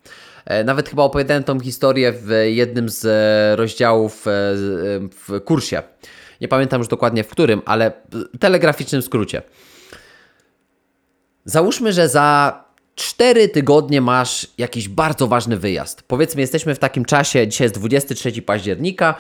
Nawet 0.65 0.89
chyba 0.89 1.03
opowiadałem 1.03 1.45
tą 1.45 1.61
historię 1.61 2.13
w 2.13 2.31
jednym 2.45 2.89
z 2.89 3.05
rozdziałów 3.59 4.25
w 5.11 5.41
kursie. 5.45 5.83
Nie 6.41 6.49
pamiętam 6.49 6.81
już 6.81 6.89
dokładnie 6.89 7.25
w 7.25 7.29
którym, 7.29 7.63
ale 7.65 7.93
w 8.11 8.39
telegraficznym 8.39 9.03
skrócie. 9.03 9.43
Załóżmy, 11.45 11.93
że 11.93 12.09
za 12.09 12.65
4 12.95 13.49
tygodnie 13.49 14.01
masz 14.01 14.47
jakiś 14.59 14.89
bardzo 14.89 15.27
ważny 15.27 15.57
wyjazd. 15.57 16.03
Powiedzmy, 16.03 16.41
jesteśmy 16.41 16.75
w 16.75 16.79
takim 16.79 17.05
czasie, 17.05 17.49
dzisiaj 17.49 17.65
jest 17.65 17.75
23 17.75 18.43
października, 18.43 19.15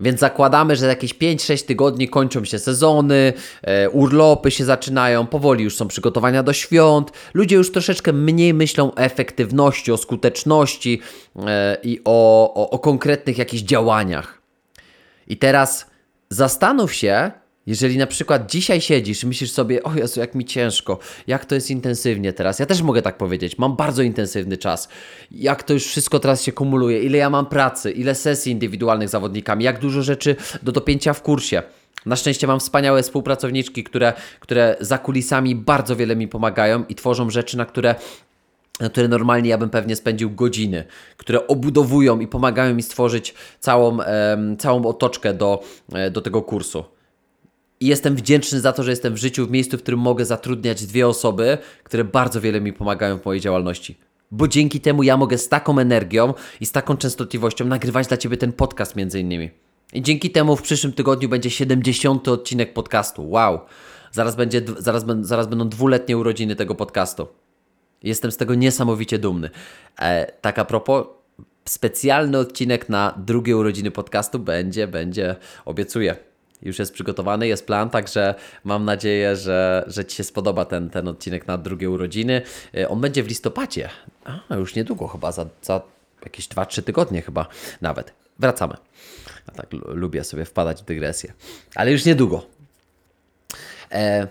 więc 0.00 0.20
zakładamy, 0.20 0.76
że 0.76 0.86
jakieś 0.86 1.14
5-6 1.14 1.66
tygodni 1.66 2.08
kończą 2.08 2.44
się 2.44 2.58
sezony, 2.58 3.32
e, 3.62 3.90
urlopy 3.90 4.50
się 4.50 4.64
zaczynają, 4.64 5.26
powoli 5.26 5.64
już 5.64 5.76
są 5.76 5.88
przygotowania 5.88 6.42
do 6.42 6.52
świąt. 6.52 7.12
Ludzie 7.34 7.56
już 7.56 7.72
troszeczkę 7.72 8.12
mniej 8.12 8.54
myślą 8.54 8.90
o 8.90 8.96
efektywności, 8.96 9.92
o 9.92 9.96
skuteczności 9.96 11.00
e, 11.46 11.76
i 11.82 12.00
o, 12.04 12.54
o, 12.54 12.70
o 12.70 12.78
konkretnych 12.78 13.38
jakichś 13.38 13.62
działaniach. 13.62 14.42
I 15.26 15.36
teraz 15.36 15.86
zastanów 16.30 16.94
się, 16.94 17.32
jeżeli 17.66 17.98
na 17.98 18.06
przykład 18.06 18.50
dzisiaj 18.50 18.80
siedzisz 18.80 19.22
i 19.22 19.26
myślisz 19.26 19.50
sobie, 19.50 19.82
o 19.82 19.94
Jezu, 19.94 20.20
jak 20.20 20.34
mi 20.34 20.44
ciężko, 20.44 20.98
jak 21.26 21.44
to 21.44 21.54
jest 21.54 21.70
intensywnie 21.70 22.32
teraz. 22.32 22.58
Ja 22.58 22.66
też 22.66 22.82
mogę 22.82 23.02
tak 23.02 23.16
powiedzieć, 23.16 23.58
mam 23.58 23.76
bardzo 23.76 24.02
intensywny 24.02 24.56
czas. 24.56 24.88
Jak 25.30 25.62
to 25.62 25.72
już 25.72 25.86
wszystko 25.86 26.20
teraz 26.20 26.42
się 26.42 26.52
kumuluje, 26.52 27.02
ile 27.02 27.18
ja 27.18 27.30
mam 27.30 27.46
pracy, 27.46 27.90
ile 27.90 28.14
sesji 28.14 28.52
indywidualnych 28.52 29.08
z 29.08 29.12
zawodnikami, 29.12 29.64
jak 29.64 29.80
dużo 29.80 30.02
rzeczy 30.02 30.36
do 30.62 30.72
dopięcia 30.72 31.12
w 31.12 31.22
kursie. 31.22 31.62
Na 32.06 32.16
szczęście 32.16 32.46
mam 32.46 32.60
wspaniałe 32.60 33.02
współpracowniczki, 33.02 33.84
które, 33.84 34.12
które 34.40 34.76
za 34.80 34.98
kulisami 34.98 35.54
bardzo 35.54 35.96
wiele 35.96 36.16
mi 36.16 36.28
pomagają 36.28 36.84
i 36.88 36.94
tworzą 36.94 37.30
rzeczy, 37.30 37.56
na 37.56 37.64
które 37.64 37.94
na 38.80 38.88
które 38.88 39.08
normalnie 39.08 39.50
ja 39.50 39.58
bym 39.58 39.70
pewnie 39.70 39.96
spędził 39.96 40.30
godziny, 40.30 40.84
które 41.16 41.46
obudowują 41.46 42.20
i 42.20 42.26
pomagają 42.26 42.74
mi 42.74 42.82
stworzyć 42.82 43.34
całą, 43.60 43.98
całą 44.58 44.86
otoczkę 44.86 45.34
do, 45.34 45.62
e, 45.92 46.10
do 46.10 46.20
tego 46.20 46.42
kursu. 46.42 46.84
I 47.84 47.86
jestem 47.86 48.16
wdzięczny 48.16 48.60
za 48.60 48.72
to, 48.72 48.82
że 48.82 48.90
jestem 48.90 49.14
w 49.14 49.16
życiu, 49.16 49.46
w 49.46 49.50
miejscu, 49.50 49.78
w 49.78 49.82
którym 49.82 50.00
mogę 50.00 50.24
zatrudniać 50.24 50.86
dwie 50.86 51.08
osoby, 51.08 51.58
które 51.82 52.04
bardzo 52.04 52.40
wiele 52.40 52.60
mi 52.60 52.72
pomagają 52.72 53.18
w 53.18 53.24
mojej 53.24 53.40
działalności. 53.40 53.98
Bo 54.30 54.48
dzięki 54.48 54.80
temu 54.80 55.02
ja 55.02 55.16
mogę 55.16 55.38
z 55.38 55.48
taką 55.48 55.78
energią 55.78 56.34
i 56.60 56.66
z 56.66 56.72
taką 56.72 56.96
częstotliwością 56.96 57.64
nagrywać 57.64 58.06
dla 58.06 58.16
Ciebie 58.16 58.36
ten 58.36 58.52
podcast 58.52 58.96
między 58.96 59.20
innymi. 59.20 59.50
I 59.92 60.02
dzięki 60.02 60.30
temu 60.30 60.56
w 60.56 60.62
przyszłym 60.62 60.92
tygodniu 60.92 61.28
będzie 61.28 61.50
70. 61.50 62.28
odcinek 62.28 62.72
podcastu. 62.74 63.30
Wow! 63.30 63.60
Zaraz, 64.12 64.36
będzie, 64.36 64.62
zaraz, 64.78 65.04
zaraz 65.20 65.46
będą 65.46 65.68
dwuletnie 65.68 66.18
urodziny 66.18 66.56
tego 66.56 66.74
podcastu. 66.74 67.26
Jestem 68.02 68.32
z 68.32 68.36
tego 68.36 68.54
niesamowicie 68.54 69.18
dumny. 69.18 69.50
E, 69.98 70.32
tak 70.40 70.58
a 70.58 70.64
propos, 70.64 71.06
specjalny 71.64 72.38
odcinek 72.38 72.88
na 72.88 73.14
drugie 73.26 73.56
urodziny 73.56 73.90
podcastu 73.90 74.38
będzie, 74.38 74.86
będzie, 74.86 75.36
obiecuję. 75.64 76.16
Już 76.64 76.78
jest 76.78 76.92
przygotowany, 76.92 77.48
jest 77.48 77.66
plan, 77.66 77.90
także 77.90 78.34
mam 78.64 78.84
nadzieję, 78.84 79.36
że, 79.36 79.84
że 79.86 80.04
Ci 80.04 80.16
się 80.16 80.24
spodoba 80.24 80.64
ten, 80.64 80.90
ten 80.90 81.08
odcinek 81.08 81.46
na 81.46 81.58
drugie 81.58 81.90
urodziny. 81.90 82.42
E, 82.76 82.88
On 82.88 83.00
będzie 83.00 83.22
w 83.22 83.28
listopadzie, 83.28 83.88
a 84.48 84.56
już 84.56 84.74
niedługo 84.74 85.08
chyba, 85.08 85.32
za, 85.32 85.46
za 85.62 85.80
jakieś 86.24 86.48
2-3 86.48 86.82
tygodnie 86.82 87.22
chyba 87.22 87.46
nawet. 87.80 88.12
Wracamy. 88.38 88.74
A 89.46 89.50
tak 89.52 89.72
lu- 89.72 89.94
lubię 89.94 90.24
sobie 90.24 90.44
wpadać 90.44 90.82
w 90.82 90.84
dygresję. 90.84 91.32
Ale 91.74 91.92
już 91.92 92.04
niedługo. 92.04 92.46
E, 93.92 94.28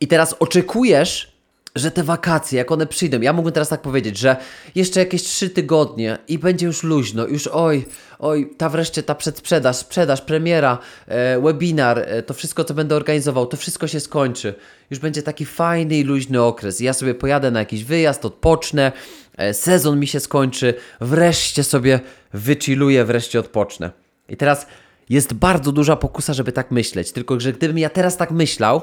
i 0.00 0.06
teraz 0.08 0.36
oczekujesz, 0.38 1.36
że 1.74 1.90
te 1.90 2.02
wakacje, 2.02 2.58
jak 2.58 2.72
one 2.72 2.86
przyjdą, 2.86 3.20
ja 3.20 3.32
mógłbym 3.32 3.52
teraz 3.52 3.68
tak 3.68 3.82
powiedzieć, 3.82 4.18
że 4.18 4.36
jeszcze 4.74 5.00
jakieś 5.00 5.22
trzy 5.22 5.50
tygodnie 5.50 6.18
i 6.28 6.38
będzie 6.38 6.66
już 6.66 6.82
luźno, 6.82 7.26
już 7.26 7.46
oj, 7.46 7.86
oj, 8.18 8.50
ta 8.56 8.68
wreszcie 8.68 9.02
ta 9.02 9.14
przedsprzedaż, 9.14 9.76
sprzedaż, 9.76 10.20
premiera, 10.20 10.78
e, 11.06 11.40
webinar, 11.40 11.98
e, 11.98 12.22
to 12.22 12.34
wszystko, 12.34 12.64
co 12.64 12.74
będę 12.74 12.96
organizował, 12.96 13.46
to 13.46 13.56
wszystko 13.56 13.88
się 13.88 14.00
skończy. 14.00 14.54
Już 14.90 15.00
będzie 15.00 15.22
taki 15.22 15.44
fajny 15.44 15.96
i 15.96 16.04
luźny 16.04 16.42
okres. 16.42 16.80
Ja 16.80 16.92
sobie 16.92 17.14
pojadę 17.14 17.50
na 17.50 17.58
jakiś 17.58 17.84
wyjazd, 17.84 18.24
odpocznę, 18.24 18.92
e, 19.36 19.54
sezon 19.54 20.00
mi 20.00 20.06
się 20.06 20.20
skończy, 20.20 20.74
wreszcie 21.00 21.64
sobie 21.64 22.00
wychilluję, 22.32 23.04
wreszcie 23.04 23.40
odpocznę. 23.40 23.90
I 24.28 24.36
teraz 24.36 24.66
jest 25.08 25.34
bardzo 25.34 25.72
duża 25.72 25.96
pokusa, 25.96 26.32
żeby 26.32 26.52
tak 26.52 26.70
myśleć, 26.70 27.12
tylko 27.12 27.40
że 27.40 27.52
gdybym 27.52 27.78
ja 27.78 27.90
teraz 27.90 28.16
tak 28.16 28.30
myślał, 28.30 28.82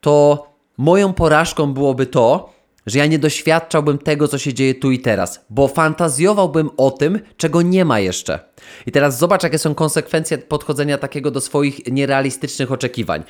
to 0.00 0.46
moją 0.76 1.12
porażką 1.12 1.74
byłoby 1.74 2.06
to, 2.06 2.53
że 2.86 2.98
ja 2.98 3.06
nie 3.06 3.18
doświadczałbym 3.18 3.98
tego, 3.98 4.28
co 4.28 4.38
się 4.38 4.54
dzieje 4.54 4.74
tu 4.74 4.90
i 4.90 4.98
teraz, 4.98 5.44
bo 5.50 5.68
fantazjowałbym 5.68 6.70
o 6.76 6.90
tym, 6.90 7.20
czego 7.36 7.62
nie 7.62 7.84
ma 7.84 8.00
jeszcze. 8.00 8.38
I 8.86 8.92
teraz 8.92 9.18
zobacz, 9.18 9.42
jakie 9.42 9.58
są 9.58 9.74
konsekwencje 9.74 10.38
podchodzenia 10.38 10.98
takiego 10.98 11.30
do 11.30 11.40
swoich 11.40 11.86
nierealistycznych 11.86 12.72
oczekiwań. 12.72 13.22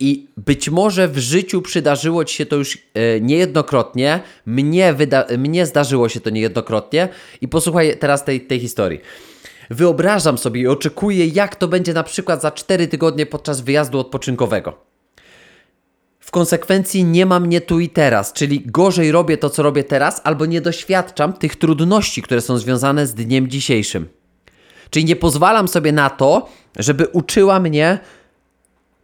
I 0.00 0.26
być 0.36 0.70
może 0.70 1.08
w 1.08 1.18
życiu 1.18 1.62
przydarzyło 1.62 2.24
ci 2.24 2.36
się 2.36 2.46
to 2.46 2.56
już 2.56 2.78
e, 2.94 3.20
niejednokrotnie, 3.20 4.20
mnie, 4.46 4.94
wyda- 4.94 5.38
mnie 5.38 5.66
zdarzyło 5.66 6.08
się 6.08 6.20
to 6.20 6.30
niejednokrotnie. 6.30 7.08
I 7.40 7.48
posłuchaj 7.48 7.98
teraz 7.98 8.24
tej, 8.24 8.40
tej 8.40 8.60
historii. 8.60 9.00
Wyobrażam 9.70 10.38
sobie 10.38 10.60
i 10.60 10.66
oczekuję, 10.66 11.26
jak 11.26 11.56
to 11.56 11.68
będzie 11.68 11.92
na 11.92 12.02
przykład 12.02 12.42
za 12.42 12.50
4 12.50 12.88
tygodnie 12.88 13.26
podczas 13.26 13.60
wyjazdu 13.60 13.98
odpoczynkowego. 13.98 14.87
W 16.28 16.30
konsekwencji 16.30 17.04
nie 17.04 17.26
mam 17.26 17.46
mnie 17.46 17.60
tu 17.60 17.80
i 17.80 17.88
teraz, 17.88 18.32
czyli 18.32 18.62
gorzej 18.66 19.12
robię 19.12 19.38
to, 19.38 19.50
co 19.50 19.62
robię 19.62 19.84
teraz, 19.84 20.20
albo 20.24 20.46
nie 20.46 20.60
doświadczam 20.60 21.32
tych 21.32 21.56
trudności, 21.56 22.22
które 22.22 22.40
są 22.40 22.58
związane 22.58 23.06
z 23.06 23.14
dniem 23.14 23.48
dzisiejszym. 23.48 24.08
Czyli 24.90 25.04
nie 25.04 25.16
pozwalam 25.16 25.68
sobie 25.68 25.92
na 25.92 26.10
to, 26.10 26.48
żeby 26.76 27.06
uczyła 27.06 27.60
mnie 27.60 27.98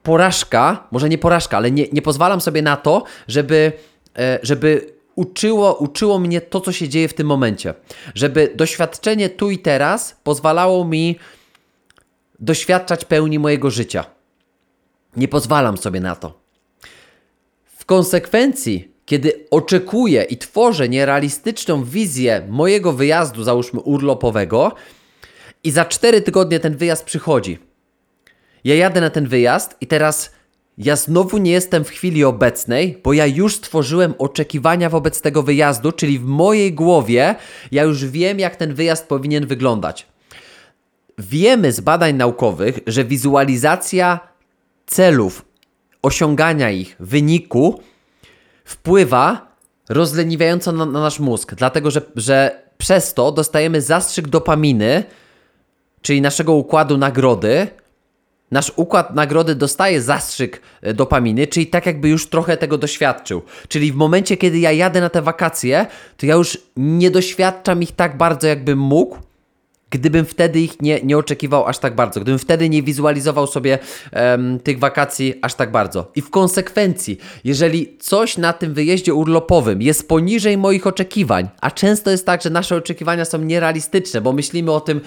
porażka, 0.02 0.88
może 0.90 1.08
nie 1.08 1.18
porażka, 1.18 1.56
ale 1.56 1.70
nie, 1.70 1.86
nie 1.92 2.02
pozwalam 2.02 2.40
sobie 2.40 2.62
na 2.62 2.76
to, 2.76 3.04
żeby, 3.28 3.72
e, 4.18 4.38
żeby 4.42 4.94
uczyło, 5.14 5.74
uczyło 5.74 6.18
mnie 6.18 6.40
to, 6.40 6.60
co 6.60 6.72
się 6.72 6.88
dzieje 6.88 7.08
w 7.08 7.14
tym 7.14 7.26
momencie. 7.26 7.74
Żeby 8.14 8.52
doświadczenie 8.56 9.28
tu 9.28 9.50
i 9.50 9.58
teraz 9.58 10.16
pozwalało 10.22 10.84
mi 10.84 11.18
doświadczać 12.40 13.04
pełni 13.04 13.38
mojego 13.38 13.70
życia. 13.70 14.04
Nie 15.16 15.28
pozwalam 15.28 15.76
sobie 15.76 16.00
na 16.00 16.16
to. 16.16 16.43
W 17.84 17.86
konsekwencji, 17.86 18.88
kiedy 19.06 19.46
oczekuję 19.50 20.22
i 20.22 20.36
tworzę 20.36 20.88
nierealistyczną 20.88 21.84
wizję 21.84 22.46
mojego 22.48 22.92
wyjazdu, 22.92 23.42
załóżmy 23.42 23.80
urlopowego, 23.80 24.72
i 25.64 25.70
za 25.70 25.84
4 25.84 26.20
tygodnie 26.20 26.60
ten 26.60 26.76
wyjazd 26.76 27.04
przychodzi. 27.04 27.58
Ja 28.64 28.74
jadę 28.74 29.00
na 29.00 29.10
ten 29.10 29.28
wyjazd 29.28 29.76
i 29.80 29.86
teraz 29.86 30.32
ja 30.78 30.96
znowu 30.96 31.38
nie 31.38 31.50
jestem 31.50 31.84
w 31.84 31.90
chwili 31.90 32.24
obecnej, 32.24 33.00
bo 33.04 33.12
ja 33.12 33.26
już 33.26 33.56
stworzyłem 33.56 34.14
oczekiwania 34.18 34.90
wobec 34.90 35.20
tego 35.20 35.42
wyjazdu, 35.42 35.92
czyli 35.92 36.18
w 36.18 36.24
mojej 36.24 36.72
głowie 36.72 37.34
ja 37.72 37.82
już 37.82 38.06
wiem, 38.06 38.38
jak 38.38 38.56
ten 38.56 38.74
wyjazd 38.74 39.08
powinien 39.08 39.46
wyglądać. 39.46 40.06
Wiemy 41.18 41.72
z 41.72 41.80
badań 41.80 42.14
naukowych, 42.14 42.78
że 42.86 43.04
wizualizacja 43.04 44.20
celów, 44.86 45.44
osiągania 46.04 46.70
ich, 46.70 46.96
wyniku 47.00 47.80
wpływa 48.64 49.56
rozleniwiająco 49.88 50.72
na, 50.72 50.86
na 50.86 51.00
nasz 51.00 51.20
mózg, 51.20 51.54
dlatego 51.54 51.90
że, 51.90 52.02
że 52.16 52.62
przez 52.78 53.14
to 53.14 53.32
dostajemy 53.32 53.80
zastrzyk 53.80 54.28
dopaminy, 54.28 55.04
czyli 56.02 56.20
naszego 56.20 56.52
układu 56.52 56.98
nagrody, 56.98 57.68
nasz 58.50 58.72
układ 58.76 59.14
nagrody 59.14 59.54
dostaje 59.54 60.02
zastrzyk 60.02 60.60
e, 60.82 60.94
dopaminy, 60.94 61.46
czyli 61.46 61.66
tak 61.66 61.86
jakby 61.86 62.08
już 62.08 62.28
trochę 62.28 62.56
tego 62.56 62.78
doświadczył. 62.78 63.42
Czyli 63.68 63.92
w 63.92 63.94
momencie, 63.94 64.36
kiedy 64.36 64.58
ja 64.58 64.72
jadę 64.72 65.00
na 65.00 65.10
te 65.10 65.22
wakacje, 65.22 65.86
to 66.16 66.26
ja 66.26 66.34
już 66.34 66.58
nie 66.76 67.10
doświadczam 67.10 67.82
ich 67.82 67.92
tak 67.92 68.16
bardzo, 68.16 68.46
jakbym 68.46 68.78
mógł, 68.78 69.18
gdybym 69.94 70.24
wtedy 70.24 70.60
ich 70.60 70.82
nie, 70.82 71.00
nie 71.02 71.18
oczekiwał 71.18 71.66
aż 71.66 71.78
tak 71.78 71.94
bardzo, 71.94 72.20
gdybym 72.20 72.38
wtedy 72.38 72.68
nie 72.68 72.82
wizualizował 72.82 73.46
sobie 73.46 73.78
em, 74.12 74.60
tych 74.60 74.78
wakacji 74.78 75.34
aż 75.42 75.54
tak 75.54 75.70
bardzo. 75.70 76.10
I 76.14 76.22
w 76.22 76.30
konsekwencji, 76.30 77.18
jeżeli 77.44 77.96
coś 77.98 78.38
na 78.38 78.52
tym 78.52 78.74
wyjeździe 78.74 79.14
urlopowym 79.14 79.82
jest 79.82 80.08
poniżej 80.08 80.58
moich 80.58 80.86
oczekiwań, 80.86 81.48
a 81.60 81.70
często 81.70 82.10
jest 82.10 82.26
tak, 82.26 82.42
że 82.42 82.50
nasze 82.50 82.76
oczekiwania 82.76 83.24
są 83.24 83.38
nierealistyczne, 83.38 84.20
bo 84.20 84.32
myślimy 84.32 84.72
o 84.72 84.80
tym, 84.80 85.00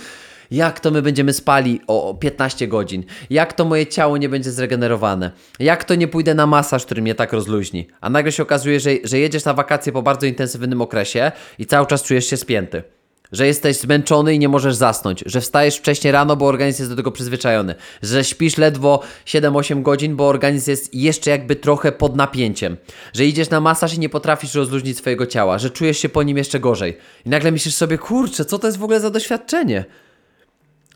jak 0.51 0.79
to 0.79 0.91
my 0.91 1.01
będziemy 1.01 1.33
spali 1.33 1.81
o 1.87 2.17
15 2.19 2.67
godzin, 2.67 3.03
jak 3.29 3.53
to 3.53 3.65
moje 3.65 3.87
ciało 3.87 4.17
nie 4.17 4.29
będzie 4.29 4.51
zregenerowane, 4.51 5.31
jak 5.59 5.83
to 5.83 5.95
nie 5.95 6.07
pójdę 6.07 6.35
na 6.35 6.47
masaż, 6.47 6.85
który 6.85 7.01
mnie 7.01 7.15
tak 7.15 7.33
rozluźni. 7.33 7.87
A 8.01 8.09
nagle 8.09 8.31
się 8.31 8.43
okazuje, 8.43 8.79
że, 8.79 8.89
że 9.03 9.19
jedziesz 9.19 9.45
na 9.45 9.53
wakacje 9.53 9.91
po 9.91 10.01
bardzo 10.01 10.25
intensywnym 10.25 10.81
okresie 10.81 11.31
i 11.59 11.65
cały 11.65 11.87
czas 11.87 12.03
czujesz 12.03 12.25
się 12.25 12.37
spięty. 12.37 12.96
Że 13.31 13.47
jesteś 13.47 13.77
zmęczony 13.77 14.35
i 14.35 14.39
nie 14.39 14.49
możesz 14.49 14.75
zasnąć, 14.75 15.23
że 15.25 15.41
wstajesz 15.41 15.77
wcześniej 15.77 16.11
rano, 16.11 16.35
bo 16.35 16.45
organizm 16.45 16.81
jest 16.81 16.91
do 16.91 16.95
tego 16.95 17.11
przyzwyczajony, 17.11 17.75
że 18.01 18.23
śpisz 18.23 18.57
ledwo 18.57 19.01
7-8 19.25 19.81
godzin, 19.81 20.15
bo 20.15 20.27
organizm 20.27 20.69
jest 20.69 20.95
jeszcze 20.95 21.31
jakby 21.31 21.55
trochę 21.55 21.91
pod 21.91 22.15
napięciem, 22.15 22.77
że 23.13 23.25
idziesz 23.25 23.49
na 23.49 23.61
masaż 23.61 23.93
i 23.93 23.99
nie 23.99 24.09
potrafisz 24.09 24.55
rozluźnić 24.55 24.97
swojego 24.97 25.25
ciała, 25.25 25.57
że 25.57 25.69
czujesz 25.69 25.97
się 25.97 26.09
po 26.09 26.23
nim 26.23 26.37
jeszcze 26.37 26.59
gorzej. 26.59 26.97
I 27.25 27.29
nagle 27.29 27.51
myślisz 27.51 27.75
sobie, 27.75 27.97
kurczę, 27.97 28.45
co 28.45 28.59
to 28.59 28.67
jest 28.67 28.77
w 28.77 28.83
ogóle 28.83 28.99
za 28.99 29.09
doświadczenie? 29.09 29.85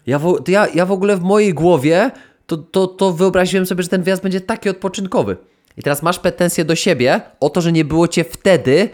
Ja 0.07 0.19
w, 0.19 0.41
ja, 0.47 0.67
ja 0.73 0.85
w 0.85 0.91
ogóle 0.91 1.17
w 1.17 1.21
mojej 1.21 1.53
głowie 1.53 2.11
to, 2.47 2.57
to, 2.57 2.87
to 2.87 3.11
wyobraziłem 3.11 3.65
sobie, 3.65 3.83
że 3.83 3.89
ten 3.89 4.03
wyjazd 4.03 4.23
będzie 4.23 4.41
taki 4.41 4.69
odpoczynkowy. 4.69 5.37
I 5.77 5.83
teraz 5.83 6.03
masz 6.03 6.19
pretensje 6.19 6.65
do 6.65 6.75
siebie 6.75 7.21
o 7.39 7.49
to, 7.49 7.61
że 7.61 7.71
nie 7.71 7.85
było 7.85 8.07
cię 8.07 8.23
wtedy, 8.23 8.89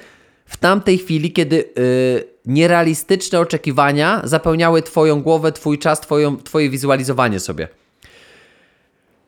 w 0.46 0.58
tamtej 0.58 0.98
chwili, 0.98 1.32
kiedy 1.32 1.56
yy, 1.56 2.24
nierealistyczne 2.48 3.40
oczekiwania 3.40 4.22
zapełniały 4.24 4.82
twoją 4.82 5.22
głowę, 5.22 5.52
twój 5.52 5.80
czas, 5.80 6.02
twoją, 6.02 6.38
twoje 6.38 6.70
wizualizowanie 6.70 7.40
sobie. 7.40 7.68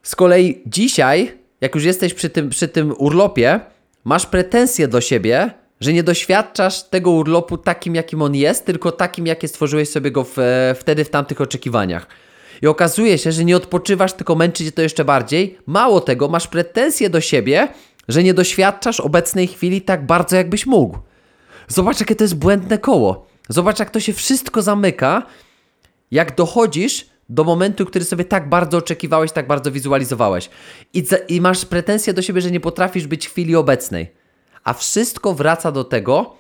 Z 0.03 0.15
kolei 0.15 0.61
dzisiaj, 0.65 1.37
jak 1.61 1.75
już 1.75 1.83
jesteś 1.83 2.13
przy 2.13 2.29
tym, 2.29 2.49
przy 2.49 2.67
tym 2.67 2.93
urlopie, 2.97 3.59
masz 4.03 4.25
pretensje 4.25 4.87
do 4.87 5.01
siebie, 5.01 5.51
że 5.81 5.93
nie 5.93 6.03
doświadczasz 6.03 6.83
tego 6.83 7.11
urlopu 7.11 7.57
takim, 7.57 7.95
jakim 7.95 8.21
on 8.21 8.35
jest, 8.35 8.65
tylko 8.65 8.91
takim, 8.91 9.27
jakie 9.27 9.47
stworzyłeś 9.47 9.89
sobie 9.89 10.11
go 10.11 10.23
w, 10.23 10.37
wtedy 10.79 11.05
w 11.05 11.09
tamtych 11.09 11.41
oczekiwaniach. 11.41 12.07
I 12.61 12.67
okazuje 12.67 13.17
się, 13.17 13.31
że 13.31 13.45
nie 13.45 13.57
odpoczywasz, 13.57 14.13
tylko 14.13 14.35
męczy 14.35 14.65
cię 14.65 14.71
to 14.71 14.81
jeszcze 14.81 15.05
bardziej. 15.05 15.57
Mało 15.65 16.01
tego, 16.01 16.27
masz 16.27 16.47
pretensje 16.47 17.09
do 17.09 17.21
siebie, 17.21 17.67
że 18.07 18.23
nie 18.23 18.33
doświadczasz 18.33 18.99
obecnej 18.99 19.47
chwili 19.47 19.81
tak 19.81 20.05
bardzo, 20.05 20.35
jakbyś 20.35 20.65
mógł. 20.65 20.97
Zobacz, 21.69 21.99
jakie 21.99 22.15
to 22.15 22.23
jest 22.23 22.35
błędne 22.35 22.77
koło. 22.77 23.27
Zobacz, 23.49 23.79
jak 23.79 23.89
to 23.89 23.99
się 23.99 24.13
wszystko 24.13 24.61
zamyka, 24.61 25.25
jak 26.11 26.35
dochodzisz 26.35 27.05
do 27.29 27.43
momentu, 27.43 27.85
który 27.85 28.05
sobie 28.05 28.25
tak 28.25 28.49
bardzo 28.49 28.77
oczekiwałeś, 28.77 29.31
tak 29.31 29.47
bardzo 29.47 29.71
wizualizowałeś. 29.71 30.49
I, 30.93 31.03
I 31.27 31.41
masz 31.41 31.65
pretensje 31.65 32.13
do 32.13 32.21
siebie, 32.21 32.41
że 32.41 32.51
nie 32.51 32.59
potrafisz 32.59 33.07
być 33.07 33.27
w 33.27 33.31
chwili 33.31 33.55
obecnej. 33.55 34.11
A 34.63 34.73
wszystko 34.73 35.33
wraca 35.33 35.71
do 35.71 35.83
tego, 35.83 36.37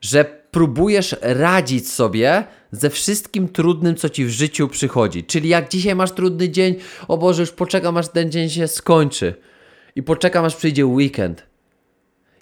że 0.00 0.24
próbujesz 0.50 1.16
radzić 1.22 1.92
sobie 1.92 2.44
ze 2.72 2.90
wszystkim 2.90 3.48
trudnym, 3.48 3.96
co 3.96 4.08
ci 4.08 4.24
w 4.24 4.30
życiu 4.30 4.68
przychodzi. 4.68 5.24
Czyli 5.24 5.48
jak 5.48 5.68
dzisiaj 5.68 5.94
masz 5.94 6.12
trudny 6.12 6.48
dzień, 6.48 6.74
o 7.08 7.18
Boże, 7.18 7.42
już 7.42 7.50
poczekam, 7.50 7.96
aż 7.96 8.08
ten 8.08 8.30
dzień 8.30 8.50
się 8.50 8.68
skończy. 8.68 9.34
I 9.96 10.02
poczekam, 10.02 10.44
aż 10.44 10.56
przyjdzie 10.56 10.86
weekend. 10.86 11.47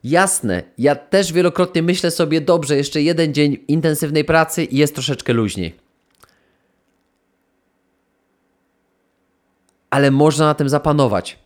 Jasne, 0.05 0.63
ja 0.79 0.95
też 0.95 1.33
wielokrotnie 1.33 1.83
myślę 1.83 2.11
sobie, 2.11 2.41
dobrze, 2.41 2.77
jeszcze 2.77 3.03
jeden 3.03 3.35
dzień 3.35 3.59
intensywnej 3.69 4.25
pracy 4.25 4.65
i 4.65 4.77
jest 4.77 4.95
troszeczkę 4.95 5.33
luźniej. 5.33 5.75
Ale 9.91 10.11
można 10.11 10.47
na 10.47 10.55
tym 10.55 10.69
zapanować. 10.69 11.39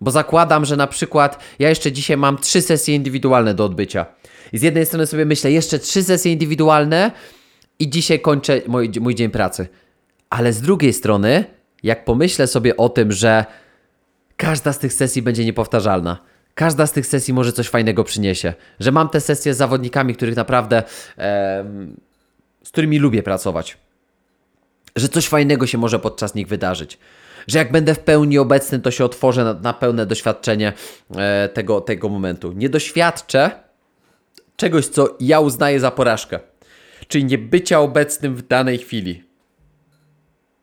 Bo 0.00 0.10
zakładam, 0.10 0.64
że 0.64 0.76
na 0.76 0.86
przykład 0.86 1.44
ja 1.58 1.68
jeszcze 1.68 1.92
dzisiaj 1.92 2.16
mam 2.16 2.38
trzy 2.38 2.62
sesje 2.62 2.94
indywidualne 2.94 3.54
do 3.54 3.64
odbycia. 3.64 4.06
I 4.52 4.58
z 4.58 4.62
jednej 4.62 4.86
strony 4.86 5.06
sobie 5.06 5.24
myślę, 5.24 5.52
jeszcze 5.52 5.78
trzy 5.78 6.02
sesje 6.02 6.32
indywidualne 6.32 7.12
i 7.78 7.90
dzisiaj 7.90 8.20
kończę 8.20 8.60
mój, 8.66 8.90
mój 9.00 9.14
dzień 9.14 9.30
pracy. 9.30 9.68
Ale 10.30 10.52
z 10.52 10.60
drugiej 10.60 10.92
strony, 10.92 11.44
jak 11.82 12.04
pomyślę 12.04 12.46
sobie 12.46 12.76
o 12.76 12.88
tym, 12.88 13.12
że 13.12 13.44
każda 14.36 14.72
z 14.72 14.78
tych 14.78 14.92
sesji 14.92 15.22
będzie 15.22 15.44
niepowtarzalna, 15.44 16.18
każda 16.60 16.86
z 16.86 16.92
tych 16.92 17.06
sesji 17.06 17.34
może 17.34 17.52
coś 17.52 17.68
fajnego 17.68 18.04
przyniesie, 18.04 18.54
że 18.80 18.92
mam 18.92 19.08
te 19.08 19.20
sesje 19.20 19.54
z 19.54 19.56
zawodnikami, 19.56 20.14
których 20.14 20.36
naprawdę, 20.36 20.82
e, 21.18 21.64
z 22.64 22.68
którymi 22.68 22.98
lubię 22.98 23.22
pracować, 23.22 23.78
że 24.96 25.08
coś 25.08 25.28
fajnego 25.28 25.66
się 25.66 25.78
może 25.78 25.98
podczas 25.98 26.34
nich 26.34 26.48
wydarzyć. 26.48 26.98
Że 27.46 27.58
jak 27.58 27.72
będę 27.72 27.94
w 27.94 27.98
pełni 27.98 28.38
obecny, 28.38 28.80
to 28.80 28.90
się 28.90 29.04
otworzę 29.04 29.44
na, 29.44 29.54
na 29.54 29.72
pełne 29.72 30.06
doświadczenie 30.06 30.72
e, 31.16 31.48
tego, 31.48 31.80
tego 31.80 32.08
momentu. 32.08 32.52
Nie 32.52 32.68
doświadczę 32.68 33.50
czegoś, 34.56 34.86
co 34.86 35.16
ja 35.20 35.40
uznaję 35.40 35.80
za 35.80 35.90
porażkę, 35.90 36.40
czyli 37.08 37.24
nie 37.24 37.38
bycia 37.38 37.80
obecnym 37.80 38.36
w 38.36 38.46
danej 38.48 38.78
chwili, 38.78 39.24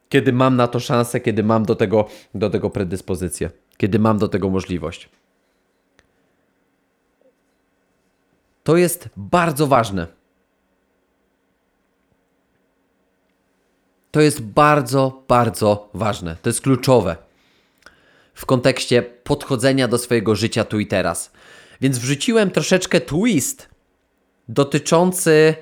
kiedy 0.10 0.33
mam 0.33 0.55
na 0.55 0.67
to 0.67 0.79
szansę, 0.79 1.19
kiedy 1.19 1.43
mam 1.43 1.65
do 1.65 1.75
tego, 1.75 2.07
do 2.36 2.49
tego 2.49 2.69
predyspozycję, 2.69 3.49
kiedy 3.77 3.99
mam 3.99 4.17
do 4.17 4.27
tego 4.27 4.49
możliwość. 4.49 5.10
To 8.67 8.77
jest 8.77 9.10
bardzo 9.17 9.67
ważne. 9.67 10.08
To 14.12 14.21
jest 14.21 14.41
bardzo, 14.41 15.23
bardzo 15.27 15.89
ważne. 15.93 16.36
To 16.41 16.49
jest 16.49 16.62
kluczowe 16.62 17.15
w 18.34 18.45
kontekście 18.45 19.01
podchodzenia 19.01 19.88
do 19.88 19.97
swojego 19.97 20.36
życia 20.36 20.63
tu 20.63 20.80
i 20.80 20.88
teraz. 20.88 21.32
Więc 21.82 21.97
wrzuciłem 21.97 22.51
troszeczkę 22.51 23.01
twist 23.01 23.69
dotyczący 24.49 25.56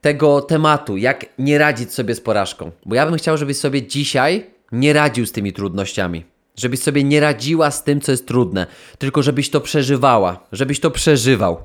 tego 0.00 0.42
tematu, 0.42 0.96
jak 0.96 1.26
nie 1.38 1.58
radzić 1.58 1.92
sobie 1.92 2.14
z 2.14 2.20
porażką. 2.20 2.70
Bo 2.86 2.94
ja 2.94 3.06
bym 3.06 3.16
chciał, 3.16 3.36
żebyś 3.36 3.56
sobie 3.56 3.86
dzisiaj 3.86 4.50
nie 4.72 4.92
radził 4.92 5.26
z 5.26 5.32
tymi 5.32 5.52
trudnościami. 5.52 6.29
Żebyś 6.56 6.80
sobie 6.80 7.04
nie 7.04 7.20
radziła 7.20 7.70
z 7.70 7.84
tym, 7.84 8.00
co 8.00 8.12
jest 8.12 8.26
trudne, 8.28 8.66
tylko 8.98 9.22
żebyś 9.22 9.50
to 9.50 9.60
przeżywała, 9.60 10.46
żebyś 10.52 10.80
to 10.80 10.90
przeżywał. 10.90 11.64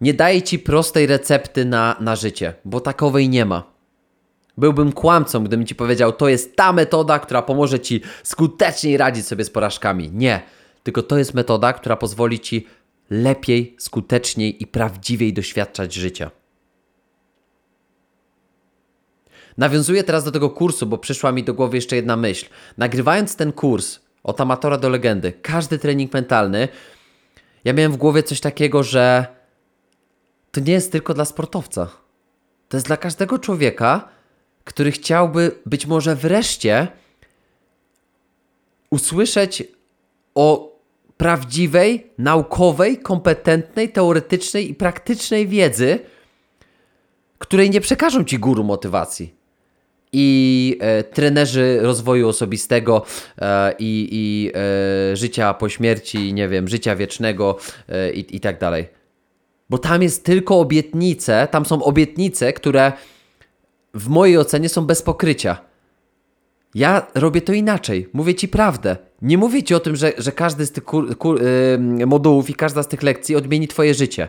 Nie 0.00 0.14
daję 0.14 0.42
ci 0.42 0.58
prostej 0.58 1.06
recepty 1.06 1.64
na, 1.64 1.96
na 2.00 2.16
życie, 2.16 2.54
bo 2.64 2.80
takowej 2.80 3.28
nie 3.28 3.44
ma. 3.44 3.76
Byłbym 4.58 4.92
kłamcą, 4.92 5.44
gdybym 5.44 5.66
ci 5.66 5.74
powiedział, 5.74 6.12
to 6.12 6.28
jest 6.28 6.56
ta 6.56 6.72
metoda, 6.72 7.18
która 7.18 7.42
pomoże 7.42 7.80
ci 7.80 8.00
skuteczniej 8.22 8.96
radzić 8.96 9.26
sobie 9.26 9.44
z 9.44 9.50
porażkami. 9.50 10.10
Nie, 10.12 10.42
tylko 10.82 11.02
to 11.02 11.18
jest 11.18 11.34
metoda, 11.34 11.72
która 11.72 11.96
pozwoli 11.96 12.40
ci 12.40 12.66
lepiej, 13.10 13.76
skuteczniej 13.78 14.62
i 14.62 14.66
prawdziwiej 14.66 15.32
doświadczać 15.32 15.94
życia. 15.94 16.30
Nawiązuję 19.58 20.04
teraz 20.04 20.24
do 20.24 20.32
tego 20.32 20.50
kursu, 20.50 20.86
bo 20.86 20.98
przyszła 20.98 21.32
mi 21.32 21.44
do 21.44 21.54
głowy 21.54 21.76
jeszcze 21.76 21.96
jedna 21.96 22.16
myśl. 22.16 22.46
Nagrywając 22.76 23.36
ten 23.36 23.52
kurs 23.52 24.00
od 24.22 24.40
amatora 24.40 24.78
do 24.78 24.88
legendy, 24.88 25.32
każdy 25.32 25.78
trening 25.78 26.12
mentalny, 26.12 26.68
ja 27.64 27.72
miałem 27.72 27.92
w 27.92 27.96
głowie 27.96 28.22
coś 28.22 28.40
takiego, 28.40 28.82
że 28.82 29.26
to 30.52 30.60
nie 30.60 30.72
jest 30.72 30.92
tylko 30.92 31.14
dla 31.14 31.24
sportowca. 31.24 31.88
To 32.68 32.76
jest 32.76 32.86
dla 32.86 32.96
każdego 32.96 33.38
człowieka, 33.38 34.08
który 34.64 34.92
chciałby 34.92 35.52
być 35.66 35.86
może 35.86 36.16
wreszcie 36.16 36.88
usłyszeć 38.90 39.62
o 40.34 40.76
prawdziwej, 41.16 42.10
naukowej, 42.18 42.98
kompetentnej, 42.98 43.92
teoretycznej 43.92 44.70
i 44.70 44.74
praktycznej 44.74 45.48
wiedzy, 45.48 45.98
której 47.38 47.70
nie 47.70 47.80
przekażą 47.80 48.24
ci 48.24 48.38
guru 48.38 48.64
motywacji 48.64 49.35
i 50.12 50.78
e, 50.80 51.02
trenerzy 51.02 51.78
rozwoju 51.82 52.28
osobistego 52.28 53.04
e, 53.38 53.74
i, 53.78 54.52
e, 55.12 55.16
życia 55.16 55.54
po 55.54 55.68
śmierci, 55.68 56.34
nie 56.34 56.48
wiem, 56.48 56.68
życia 56.68 56.96
wiecznego 56.96 57.58
e, 57.88 58.12
i, 58.12 58.36
i 58.36 58.40
tak 58.40 58.60
dalej. 58.60 58.88
Bo 59.70 59.78
tam 59.78 60.02
jest 60.02 60.24
tylko 60.24 60.60
obietnice, 60.60 61.48
tam 61.50 61.64
są 61.64 61.82
obietnice, 61.82 62.52
które 62.52 62.92
w 63.94 64.08
mojej 64.08 64.38
ocenie 64.38 64.68
są 64.68 64.86
bez 64.86 65.02
pokrycia. 65.02 65.58
Ja 66.74 67.06
robię 67.14 67.40
to 67.40 67.52
inaczej, 67.52 68.08
mówię 68.12 68.34
ci 68.34 68.48
prawdę. 68.48 68.96
Nie 69.22 69.38
mówię 69.38 69.62
ci 69.62 69.74
o 69.74 69.80
tym, 69.80 69.96
że, 69.96 70.12
że 70.18 70.32
każdy 70.32 70.66
z 70.66 70.72
tych 70.72 70.84
kur, 70.84 71.18
kur, 71.18 71.40
modułów 72.06 72.50
i 72.50 72.54
każda 72.54 72.82
z 72.82 72.88
tych 72.88 73.02
lekcji 73.02 73.36
odmieni 73.36 73.68
twoje 73.68 73.94
życie. 73.94 74.28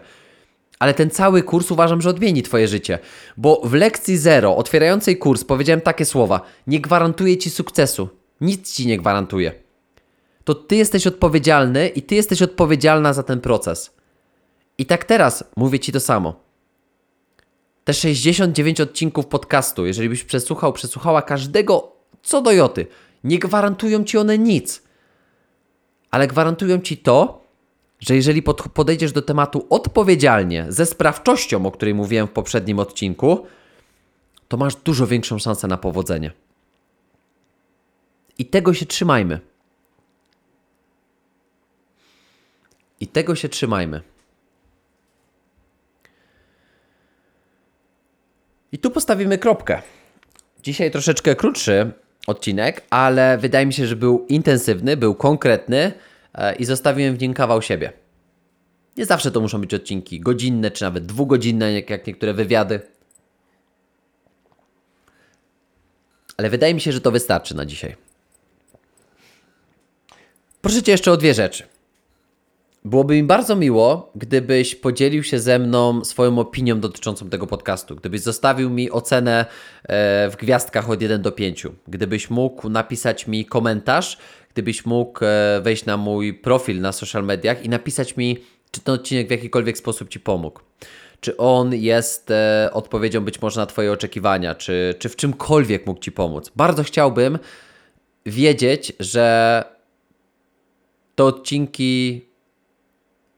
Ale 0.80 0.94
ten 0.94 1.10
cały 1.10 1.44
kurs 1.44 1.72
uważam, 1.72 2.02
że 2.02 2.10
odmieni 2.10 2.44
Twoje 2.44 2.68
życie. 2.68 3.00
Bo 3.38 3.62
w 3.64 3.74
lekcji 3.74 4.18
zero, 4.18 4.58
otwierającej 4.58 5.18
kurs, 5.18 5.44
powiedziałem 5.44 5.82
takie 5.82 6.06
słowa: 6.06 6.42
Nie 6.68 6.82
gwarantuję 6.82 7.38
Ci 7.38 7.50
sukcesu. 7.50 8.10
Nic 8.42 8.74
Ci 8.74 8.88
nie 8.88 8.98
gwarantuje. 8.98 9.52
To 10.44 10.56
Ty 10.56 10.76
jesteś 10.76 11.08
odpowiedzialny 11.08 11.88
i 11.88 12.02
Ty 12.02 12.16
jesteś 12.16 12.42
odpowiedzialna 12.42 13.14
za 13.14 13.24
ten 13.24 13.42
proces. 13.42 13.96
I 14.78 14.86
tak 14.86 15.06
teraz 15.06 15.44
mówię 15.58 15.80
Ci 15.80 15.92
to 15.92 16.00
samo. 16.00 16.40
Te 17.84 17.94
69 17.94 18.82
odcinków 18.82 19.26
podcastu, 19.26 19.86
jeżeli 19.86 20.10
byś 20.10 20.24
przesłuchał, 20.24 20.74
przesłuchała 20.74 21.22
każdego 21.22 21.98
co 22.24 22.42
do 22.42 22.52
joty, 22.52 22.88
nie 23.24 23.40
gwarantują 23.40 24.04
Ci 24.04 24.18
one 24.18 24.38
nic. 24.38 24.84
Ale 26.12 26.28
gwarantują 26.28 26.80
Ci 26.80 26.98
to, 26.98 27.47
że 28.00 28.16
jeżeli 28.16 28.44
pod, 28.44 28.62
podejdziesz 28.62 29.12
do 29.12 29.22
tematu 29.22 29.68
odpowiedzialnie, 29.70 30.66
ze 30.70 30.86
sprawczością, 30.86 31.66
o 31.66 31.72
której 31.72 31.94
mówiłem 31.94 32.28
w 32.28 32.32
poprzednim 32.32 32.80
odcinku, 32.80 33.46
to 34.48 34.58
masz 34.58 34.76
dużo 34.76 35.08
większą 35.08 35.40
szansę 35.40 35.68
na 35.68 35.78
powodzenie. 35.78 36.32
I 38.38 38.46
tego 38.46 38.74
się 38.74 38.86
trzymajmy. 38.86 39.40
I 43.00 43.08
tego 43.08 43.36
się 43.36 43.50
trzymajmy. 43.50 44.02
I 48.72 48.78
tu 48.78 48.92
postawimy 48.92 49.38
kropkę. 49.38 49.82
Dzisiaj 50.64 50.92
troszeczkę 50.92 51.36
krótszy 51.36 51.92
odcinek, 52.28 52.84
ale 52.90 53.38
wydaje 53.38 53.66
mi 53.66 53.74
się, 53.74 53.88
że 53.88 53.96
był 53.96 54.26
intensywny, 54.30 54.98
był 54.98 55.16
konkretny 55.16 55.92
i 56.60 56.66
zostawiłem 56.66 57.16
w 57.16 57.22
nim 57.22 57.34
kawał 57.34 57.62
siebie. 57.62 57.94
Nie 58.98 59.06
zawsze 59.06 59.32
to 59.32 59.42
muszą 59.42 59.62
być 59.62 59.74
odcinki 59.74 60.20
godzinne, 60.20 60.72
czy 60.72 60.84
nawet 60.84 61.06
dwugodzinne, 61.06 61.74
jak, 61.74 61.90
jak 61.90 62.08
niektóre 62.08 62.34
wywiady. 62.34 62.80
Ale 66.38 66.50
wydaje 66.50 66.74
mi 66.74 66.82
się, 66.82 66.92
że 66.92 67.02
to 67.02 67.12
wystarczy 67.12 67.56
na 67.56 67.66
dzisiaj. 67.66 67.96
Proszę 70.62 70.84
Cię 70.84 70.92
jeszcze 70.92 71.12
o 71.12 71.18
dwie 71.18 71.34
rzeczy. 71.34 71.64
Byłoby 72.88 73.16
mi 73.16 73.24
bardzo 73.24 73.56
miło, 73.56 74.12
gdybyś 74.16 74.76
podzielił 74.76 75.24
się 75.24 75.40
ze 75.40 75.60
mną 75.60 76.06
swoją 76.06 76.40
opinią 76.40 76.80
dotyczącą 76.80 77.30
tego 77.30 77.48
podcastu. 77.48 77.96
Gdybyś 77.96 78.22
zostawił 78.22 78.70
mi 78.70 78.92
ocenę 78.92 79.46
e, 79.84 80.30
w 80.30 80.36
gwiazdkach 80.36 80.90
od 80.90 81.02
1 81.02 81.22
do 81.22 81.32
5. 81.32 81.68
Gdybyś 81.88 82.30
mógł 82.30 82.70
napisać 82.70 83.28
mi 83.28 83.46
komentarz, 83.46 84.18
gdybyś 84.54 84.86
mógł 84.86 85.26
e, 85.26 85.62
wejść 85.62 85.86
na 85.86 85.98
mój 85.98 86.34
profil 86.34 86.82
na 86.82 86.92
social 86.92 87.24
mediach 87.24 87.66
i 87.66 87.70
napisać 87.70 88.18
mi, 88.18 88.38
czy 88.72 88.82
ten 88.82 88.96
odcinek 88.96 89.28
w 89.28 89.32
jakikolwiek 89.32 89.78
sposób 89.78 90.10
Ci 90.10 90.20
pomógł. 90.20 90.60
Czy 91.20 91.38
on 91.38 91.74
jest 91.76 92.32
e, 92.32 92.70
odpowiedzią 92.74 93.26
być 93.26 93.42
może 93.42 93.62
na 93.62 93.66
Twoje 93.66 93.92
oczekiwania, 93.92 94.56
czy, 94.56 94.96
czy 95.00 95.10
w 95.10 95.16
czymkolwiek 95.16 95.86
mógł 95.88 96.00
Ci 96.00 96.12
pomóc. 96.12 96.52
Bardzo 96.56 96.84
chciałbym 96.84 97.40
wiedzieć, 98.26 98.94
że 99.00 99.64
te 101.16 101.24
odcinki 101.24 102.27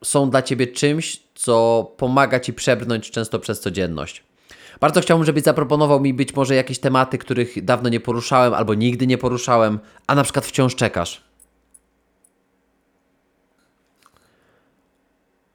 są 0.04 0.30
dla 0.30 0.42
Ciebie 0.42 0.68
czymś, 0.68 1.24
co 1.36 1.84
pomaga 1.98 2.40
Ci 2.40 2.54
przebrnąć 2.54 3.12
często 3.12 3.40
przez 3.40 3.60
codzienność. 3.60 4.24
Bardzo 4.80 5.02
chciałbym, 5.02 5.26
żebyś 5.26 5.44
zaproponował 5.44 6.00
mi 6.00 6.14
być 6.14 6.36
może 6.36 6.56
jakieś 6.56 6.80
tematy, 6.80 7.18
których 7.18 7.66
dawno 7.66 7.90
nie 7.90 8.00
poruszałem 8.00 8.54
albo 8.54 8.74
nigdy 8.74 9.08
nie 9.08 9.18
poruszałem, 9.18 9.80
a 10.08 10.16
na 10.16 10.24
przykład 10.24 10.46
wciąż 10.46 10.76
czekasz. 10.76 11.24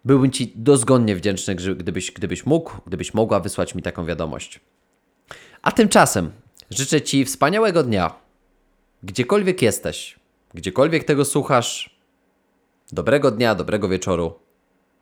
Byłbym 0.05 0.31
Ci 0.31 0.53
dozgonnie 0.57 1.17
wdzięczny, 1.17 1.55
gdybyś, 1.55 2.13
gdybyś 2.13 2.47
mógł, 2.47 2.73
gdybyś 2.87 3.15
mogła 3.15 3.41
wysłać 3.41 3.75
mi 3.75 3.83
taką 3.83 4.07
wiadomość. 4.07 4.61
A 5.63 5.73
tymczasem 5.73 6.33
życzę 6.71 7.03
Ci 7.03 7.25
wspaniałego 7.25 7.83
dnia, 7.83 8.15
gdziekolwiek 9.03 9.63
jesteś, 9.63 10.19
gdziekolwiek 10.55 11.05
tego 11.05 11.25
słuchasz. 11.25 11.94
Dobrego 12.92 13.31
dnia, 13.31 13.55
dobrego 13.55 13.88
wieczoru, 13.88 14.38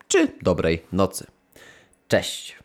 czy 0.08 0.28
dobrej 0.42 0.82
nocy. 0.92 1.26
Cześć. 2.08 2.61